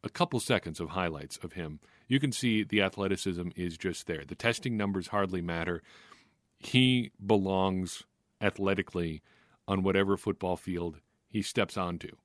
a 0.02 0.08
couple 0.08 0.40
seconds 0.40 0.80
of 0.80 0.90
highlights 0.90 1.38
of 1.42 1.52
him, 1.52 1.80
you 2.06 2.20
can 2.20 2.32
see 2.32 2.62
the 2.62 2.82
athleticism 2.82 3.48
is 3.56 3.76
just 3.76 4.06
there. 4.06 4.24
The 4.26 4.34
testing 4.34 4.76
numbers 4.76 5.08
hardly 5.08 5.42
matter. 5.42 5.82
He 6.58 7.10
belongs 7.24 8.04
athletically 8.40 9.22
on 9.66 9.82
whatever 9.82 10.16
football 10.16 10.56
field 10.56 11.00
he 11.28 11.42
steps 11.42 11.76
onto. 11.76 12.16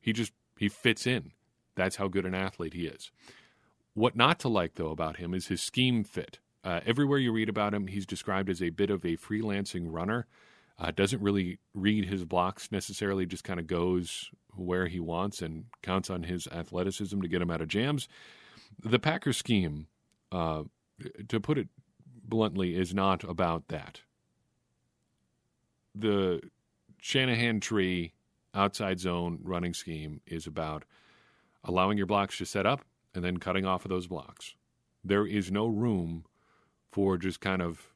He 0.00 0.12
just 0.12 0.32
he 0.56 0.68
fits 0.68 1.06
in. 1.06 1.32
That's 1.74 1.96
how 1.96 2.08
good 2.08 2.26
an 2.26 2.34
athlete 2.34 2.74
he 2.74 2.86
is. 2.86 3.10
What 3.94 4.14
not 4.16 4.38
to 4.40 4.48
like, 4.48 4.74
though, 4.74 4.90
about 4.90 5.16
him 5.16 5.34
is 5.34 5.48
his 5.48 5.62
scheme 5.62 6.04
fit. 6.04 6.38
Uh, 6.62 6.80
everywhere 6.84 7.18
you 7.18 7.32
read 7.32 7.48
about 7.48 7.74
him, 7.74 7.86
he's 7.86 8.06
described 8.06 8.50
as 8.50 8.62
a 8.62 8.70
bit 8.70 8.90
of 8.90 9.04
a 9.04 9.16
freelancing 9.16 9.86
runner. 9.88 10.26
Uh, 10.80 10.90
doesn't 10.90 11.20
really 11.20 11.58
read 11.74 12.06
his 12.06 12.24
blocks 12.24 12.72
necessarily, 12.72 13.26
just 13.26 13.44
kind 13.44 13.60
of 13.60 13.66
goes 13.66 14.30
where 14.54 14.86
he 14.86 14.98
wants 14.98 15.42
and 15.42 15.64
counts 15.82 16.08
on 16.08 16.22
his 16.22 16.46
athleticism 16.48 17.20
to 17.20 17.28
get 17.28 17.42
him 17.42 17.50
out 17.50 17.60
of 17.60 17.68
jams. 17.68 18.08
The 18.82 18.98
Packers 18.98 19.36
scheme, 19.36 19.88
uh, 20.32 20.62
to 21.28 21.38
put 21.40 21.58
it 21.58 21.68
bluntly, 22.24 22.76
is 22.76 22.94
not 22.94 23.24
about 23.24 23.68
that. 23.68 24.00
The 25.94 26.40
Shanahan 26.98 27.60
tree 27.60 28.14
outside 28.54 29.00
zone 29.00 29.38
running 29.42 29.74
scheme 29.74 30.22
is 30.26 30.46
about 30.46 30.84
allowing 31.62 31.98
your 31.98 32.06
blocks 32.06 32.38
to 32.38 32.46
set 32.46 32.64
up 32.64 32.80
and 33.14 33.22
then 33.22 33.36
cutting 33.36 33.66
off 33.66 33.84
of 33.84 33.90
those 33.90 34.06
blocks. 34.06 34.54
There 35.04 35.26
is 35.26 35.52
no 35.52 35.66
room 35.66 36.24
for 36.90 37.18
just 37.18 37.40
kind 37.40 37.60
of 37.60 37.92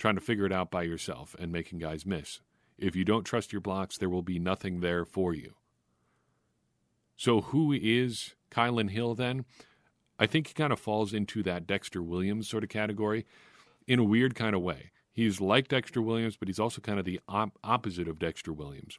trying 0.00 0.16
to 0.16 0.20
figure 0.20 0.46
it 0.46 0.52
out 0.52 0.70
by 0.70 0.82
yourself 0.82 1.36
and 1.38 1.52
making 1.52 1.78
guys 1.78 2.06
miss. 2.06 2.40
If 2.78 2.96
you 2.96 3.04
don't 3.04 3.24
trust 3.24 3.52
your 3.52 3.60
blocks, 3.60 3.98
there 3.98 4.08
will 4.08 4.22
be 4.22 4.38
nothing 4.38 4.80
there 4.80 5.04
for 5.04 5.34
you. 5.34 5.54
So, 7.16 7.42
who 7.42 7.72
is 7.72 8.34
Kylin 8.50 8.90
Hill 8.90 9.14
then? 9.14 9.44
I 10.18 10.26
think 10.26 10.48
he 10.48 10.54
kind 10.54 10.72
of 10.72 10.80
falls 10.80 11.12
into 11.12 11.42
that 11.42 11.66
Dexter 11.66 12.02
Williams 12.02 12.48
sort 12.48 12.64
of 12.64 12.70
category 12.70 13.26
in 13.86 13.98
a 13.98 14.04
weird 14.04 14.34
kind 14.34 14.56
of 14.56 14.62
way. 14.62 14.90
He's 15.12 15.40
like 15.40 15.68
Dexter 15.68 16.00
Williams, 16.00 16.36
but 16.36 16.48
he's 16.48 16.58
also 16.58 16.80
kind 16.80 16.98
of 16.98 17.04
the 17.04 17.20
op- 17.28 17.58
opposite 17.62 18.08
of 18.08 18.18
Dexter 18.18 18.52
Williams. 18.52 18.98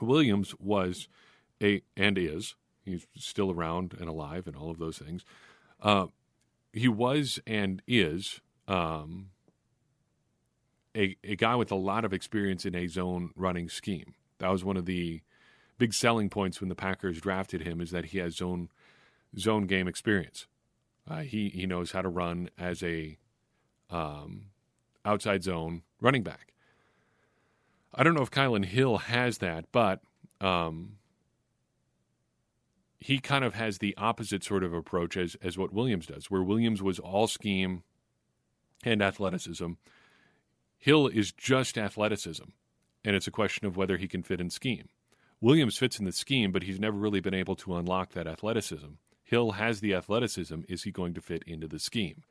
Williams 0.00 0.54
was 0.58 1.08
a 1.62 1.82
and 1.96 2.16
is 2.16 2.54
he's 2.86 3.06
still 3.16 3.50
around 3.50 3.94
and 3.98 4.08
alive 4.08 4.46
and 4.46 4.56
all 4.56 4.70
of 4.70 4.78
those 4.78 4.98
things. 4.98 5.24
Uh, 5.82 6.06
he 6.72 6.88
was 6.88 7.38
and 7.46 7.82
is 7.86 8.40
um, 8.68 9.30
a 10.96 11.16
a 11.22 11.36
guy 11.36 11.54
with 11.54 11.70
a 11.70 11.76
lot 11.76 12.04
of 12.04 12.12
experience 12.12 12.64
in 12.64 12.74
a 12.74 12.86
zone 12.86 13.30
running 13.36 13.68
scheme. 13.68 14.14
That 14.38 14.50
was 14.50 14.64
one 14.64 14.76
of 14.76 14.86
the 14.86 15.20
big 15.78 15.92
selling 15.92 16.30
points 16.30 16.60
when 16.60 16.68
the 16.68 16.74
Packers 16.74 17.20
drafted 17.20 17.62
him 17.62 17.80
is 17.80 17.90
that 17.90 18.06
he 18.06 18.18
has 18.18 18.36
zone 18.36 18.68
zone 19.38 19.66
game 19.66 19.88
experience. 19.88 20.46
Uh, 21.08 21.20
he 21.20 21.48
he 21.48 21.66
knows 21.66 21.92
how 21.92 22.02
to 22.02 22.08
run 22.08 22.50
as 22.58 22.82
a 22.82 23.16
um, 23.90 24.46
outside 25.04 25.42
zone 25.42 25.82
running 26.00 26.22
back. 26.22 26.52
I 27.94 28.02
don't 28.02 28.14
know 28.14 28.22
if 28.22 28.30
Kylin 28.30 28.64
Hill 28.64 28.98
has 28.98 29.38
that, 29.38 29.66
but 29.72 30.00
um, 30.40 30.96
he 33.00 33.18
kind 33.18 33.44
of 33.44 33.54
has 33.54 33.78
the 33.78 33.96
opposite 33.96 34.44
sort 34.44 34.64
of 34.64 34.74
approach 34.74 35.16
as 35.16 35.36
as 35.42 35.56
what 35.56 35.72
Williams 35.72 36.06
does, 36.06 36.30
where 36.30 36.42
Williams 36.42 36.82
was 36.82 36.98
all 36.98 37.26
scheme 37.26 37.82
and 38.82 39.00
athleticism. 39.00 39.72
Hill 40.78 41.08
is 41.08 41.32
just 41.32 41.78
athleticism, 41.78 42.44
and 43.04 43.16
it's 43.16 43.26
a 43.26 43.32
question 43.32 43.66
of 43.66 43.76
whether 43.76 43.96
he 43.96 44.08
can 44.08 44.22
fit 44.22 44.40
in 44.40 44.50
scheme. 44.50 44.88
Williams 45.40 45.76
fits 45.76 45.98
in 45.98 46.04
the 46.04 46.12
scheme, 46.12 46.52
but 46.52 46.62
he's 46.62 46.80
never 46.80 46.96
really 46.96 47.20
been 47.20 47.34
able 47.34 47.56
to 47.56 47.76
unlock 47.76 48.12
that 48.12 48.26
athleticism. 48.26 48.94
Hill 49.22 49.52
has 49.52 49.80
the 49.80 49.94
athleticism. 49.94 50.60
Is 50.68 50.84
he 50.84 50.90
going 50.90 51.12
to 51.14 51.20
fit 51.20 51.42
into 51.46 51.66
the 51.66 51.78
scheme? 51.78 52.22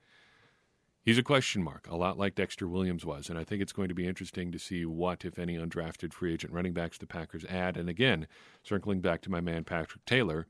He's 1.03 1.19
a 1.19 1.23
question 1.23 1.61
mark, 1.61 1.87
a 1.87 1.95
lot 1.95 2.17
like 2.17 2.33
Dexter 2.33 2.67
Williams 2.67 3.05
was, 3.05 3.29
and 3.29 3.37
I 3.37 3.43
think 3.43 3.61
it's 3.61 3.73
going 3.73 3.89
to 3.89 3.93
be 3.93 4.07
interesting 4.07 4.51
to 4.51 4.57
see 4.57 4.85
what, 4.85 5.23
if 5.23 5.37
any, 5.37 5.55
undrafted 5.55 6.13
free 6.13 6.33
agent 6.33 6.51
running 6.51 6.73
backs 6.73 6.97
the 6.97 7.05
Packers 7.05 7.45
add. 7.45 7.77
And 7.77 7.89
again, 7.89 8.25
circling 8.63 9.01
back 9.01 9.21
to 9.21 9.29
my 9.29 9.39
man 9.39 9.65
Patrick 9.65 10.03
Taylor, 10.05 10.47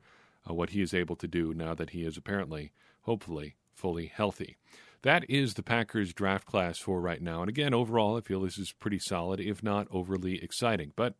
uh, 0.48 0.54
what 0.54 0.70
he 0.70 0.80
is 0.80 0.94
able 0.94 1.16
to 1.16 1.28
do 1.28 1.52
now 1.52 1.74
that 1.74 1.90
he 1.90 2.04
is 2.04 2.16
apparently, 2.16 2.72
hopefully, 3.02 3.56
fully 3.74 4.06
healthy. 4.06 4.56
That 5.02 5.28
is 5.30 5.54
the 5.54 5.62
Packers 5.62 6.12
draft 6.12 6.46
class 6.46 6.78
for 6.78 7.00
right 7.00 7.22
now. 7.22 7.40
And 7.40 7.48
again, 7.48 7.74
overall, 7.74 8.16
I 8.16 8.20
feel 8.20 8.40
this 8.40 8.58
is 8.58 8.72
pretty 8.72 8.98
solid, 8.98 9.40
if 9.40 9.62
not 9.62 9.86
overly 9.90 10.42
exciting. 10.42 10.92
But 10.96 11.14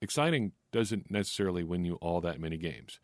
exciting 0.00 0.52
doesn't 0.72 1.10
necessarily 1.10 1.64
win 1.64 1.84
you 1.84 1.94
all 1.96 2.20
that 2.20 2.40
many 2.40 2.56
games. 2.56 3.00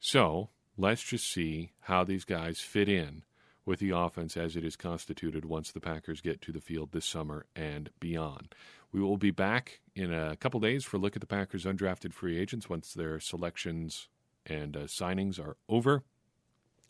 So 0.00 0.50
let's 0.76 1.02
just 1.02 1.30
see 1.30 1.72
how 1.82 2.04
these 2.04 2.24
guys 2.24 2.60
fit 2.60 2.88
in 2.88 3.22
with 3.66 3.80
the 3.80 3.90
offense 3.90 4.36
as 4.36 4.56
it 4.56 4.64
is 4.64 4.76
constituted 4.76 5.44
once 5.44 5.72
the 5.72 5.80
Packers 5.80 6.20
get 6.20 6.40
to 6.42 6.52
the 6.52 6.60
field 6.60 6.92
this 6.92 7.06
summer 7.06 7.46
and 7.56 7.90
beyond. 8.00 8.54
We 8.92 9.00
will 9.00 9.16
be 9.16 9.30
back 9.30 9.80
in 9.96 10.12
a 10.12 10.36
couple 10.36 10.60
days 10.60 10.84
for 10.84 10.98
a 10.98 11.00
look 11.00 11.16
at 11.16 11.20
the 11.20 11.26
Packers' 11.26 11.64
undrafted 11.64 12.12
free 12.12 12.38
agents 12.38 12.68
once 12.68 12.92
their 12.92 13.18
selections 13.18 14.08
and 14.46 14.76
uh, 14.76 14.80
signings 14.80 15.38
are 15.38 15.56
over. 15.68 16.02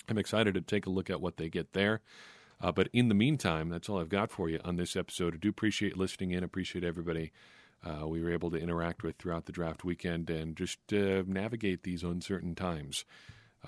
I'm 0.08 0.18
excited 0.18 0.54
to 0.54 0.60
take 0.60 0.86
a 0.86 0.90
look 0.90 1.08
at 1.08 1.20
what 1.20 1.36
they 1.36 1.48
get 1.48 1.72
there. 1.72 2.00
Uh, 2.64 2.72
but 2.72 2.88
in 2.94 3.08
the 3.08 3.14
meantime, 3.14 3.68
that's 3.68 3.90
all 3.90 4.00
I've 4.00 4.08
got 4.08 4.30
for 4.30 4.48
you 4.48 4.58
on 4.64 4.76
this 4.76 4.96
episode. 4.96 5.34
I 5.34 5.36
do 5.36 5.50
appreciate 5.50 5.98
listening 5.98 6.30
in. 6.30 6.42
Appreciate 6.42 6.82
everybody 6.82 7.30
uh, 7.84 8.08
we 8.08 8.22
were 8.22 8.32
able 8.32 8.50
to 8.50 8.56
interact 8.56 9.02
with 9.02 9.16
throughout 9.18 9.44
the 9.44 9.52
draft 9.52 9.84
weekend 9.84 10.30
and 10.30 10.56
just 10.56 10.78
uh, 10.90 11.22
navigate 11.26 11.82
these 11.82 12.02
uncertain 12.02 12.54
times 12.54 13.04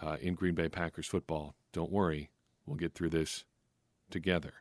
uh, 0.03 0.17
in 0.23 0.35
Green 0.35 0.55
Bay 0.55 0.71
Packers 0.71 1.07
football. 1.07 1.55
Don't 1.75 1.93
worry, 1.93 2.31
We'll 2.65 2.77
get 2.77 2.95
through 2.95 3.11
this 3.11 3.45
together. 4.11 4.55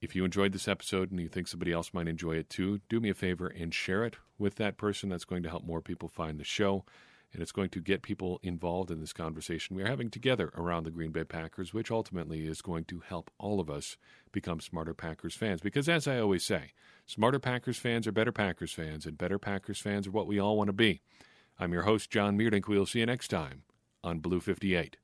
If 0.00 0.16
you 0.16 0.24
enjoyed 0.24 0.52
this 0.52 0.66
episode 0.66 1.10
and 1.10 1.20
you 1.20 1.28
think 1.28 1.46
somebody 1.46 1.72
else 1.72 1.94
might 1.94 2.08
enjoy 2.08 2.36
it 2.36 2.50
too, 2.50 2.80
do 2.88 3.00
me 3.00 3.10
a 3.10 3.14
favor 3.14 3.46
and 3.46 3.72
share 3.72 4.04
it 4.04 4.16
with 4.38 4.56
that 4.56 4.76
person. 4.76 5.10
That's 5.10 5.24
going 5.24 5.42
to 5.44 5.48
help 5.50 5.64
more 5.64 5.80
people 5.80 6.08
find 6.08 6.40
the 6.40 6.44
show, 6.44 6.84
and 7.34 7.42
it's 7.42 7.52
going 7.52 7.68
to 7.70 7.80
get 7.80 8.02
people 8.02 8.38
involved 8.42 8.90
in 8.90 9.00
this 9.00 9.12
conversation 9.12 9.76
we 9.76 9.82
are 9.82 9.88
having 9.88 10.08
together 10.08 10.52
around 10.56 10.84
the 10.84 10.90
Green 10.90 11.10
Bay 11.10 11.24
Packers, 11.24 11.74
which 11.74 11.90
ultimately 11.90 12.46
is 12.46 12.62
going 12.62 12.84
to 12.84 13.00
help 13.00 13.30
all 13.38 13.60
of 13.60 13.68
us 13.68 13.96
become 14.32 14.60
smarter 14.60 14.94
Packers 14.94 15.34
fans. 15.34 15.60
Because 15.60 15.88
as 15.88 16.06
I 16.06 16.18
always 16.18 16.44
say, 16.44 16.72
smarter 17.06 17.40
Packers 17.40 17.76
fans 17.76 18.06
are 18.06 18.12
better 18.12 18.32
Packers 18.32 18.72
fans, 18.72 19.04
and 19.04 19.18
better 19.18 19.38
Packers 19.38 19.80
fans 19.80 20.06
are 20.06 20.12
what 20.12 20.28
we 20.28 20.38
all 20.38 20.56
want 20.56 20.68
to 20.68 20.72
be. 20.72 21.02
I'm 21.58 21.72
your 21.72 21.82
host, 21.82 22.10
John 22.10 22.38
Meerdink. 22.38 22.68
We'll 22.68 22.86
see 22.86 23.00
you 23.00 23.06
next 23.06 23.28
time 23.28 23.64
on 24.02 24.20
Blue 24.20 24.40
58. 24.40 24.96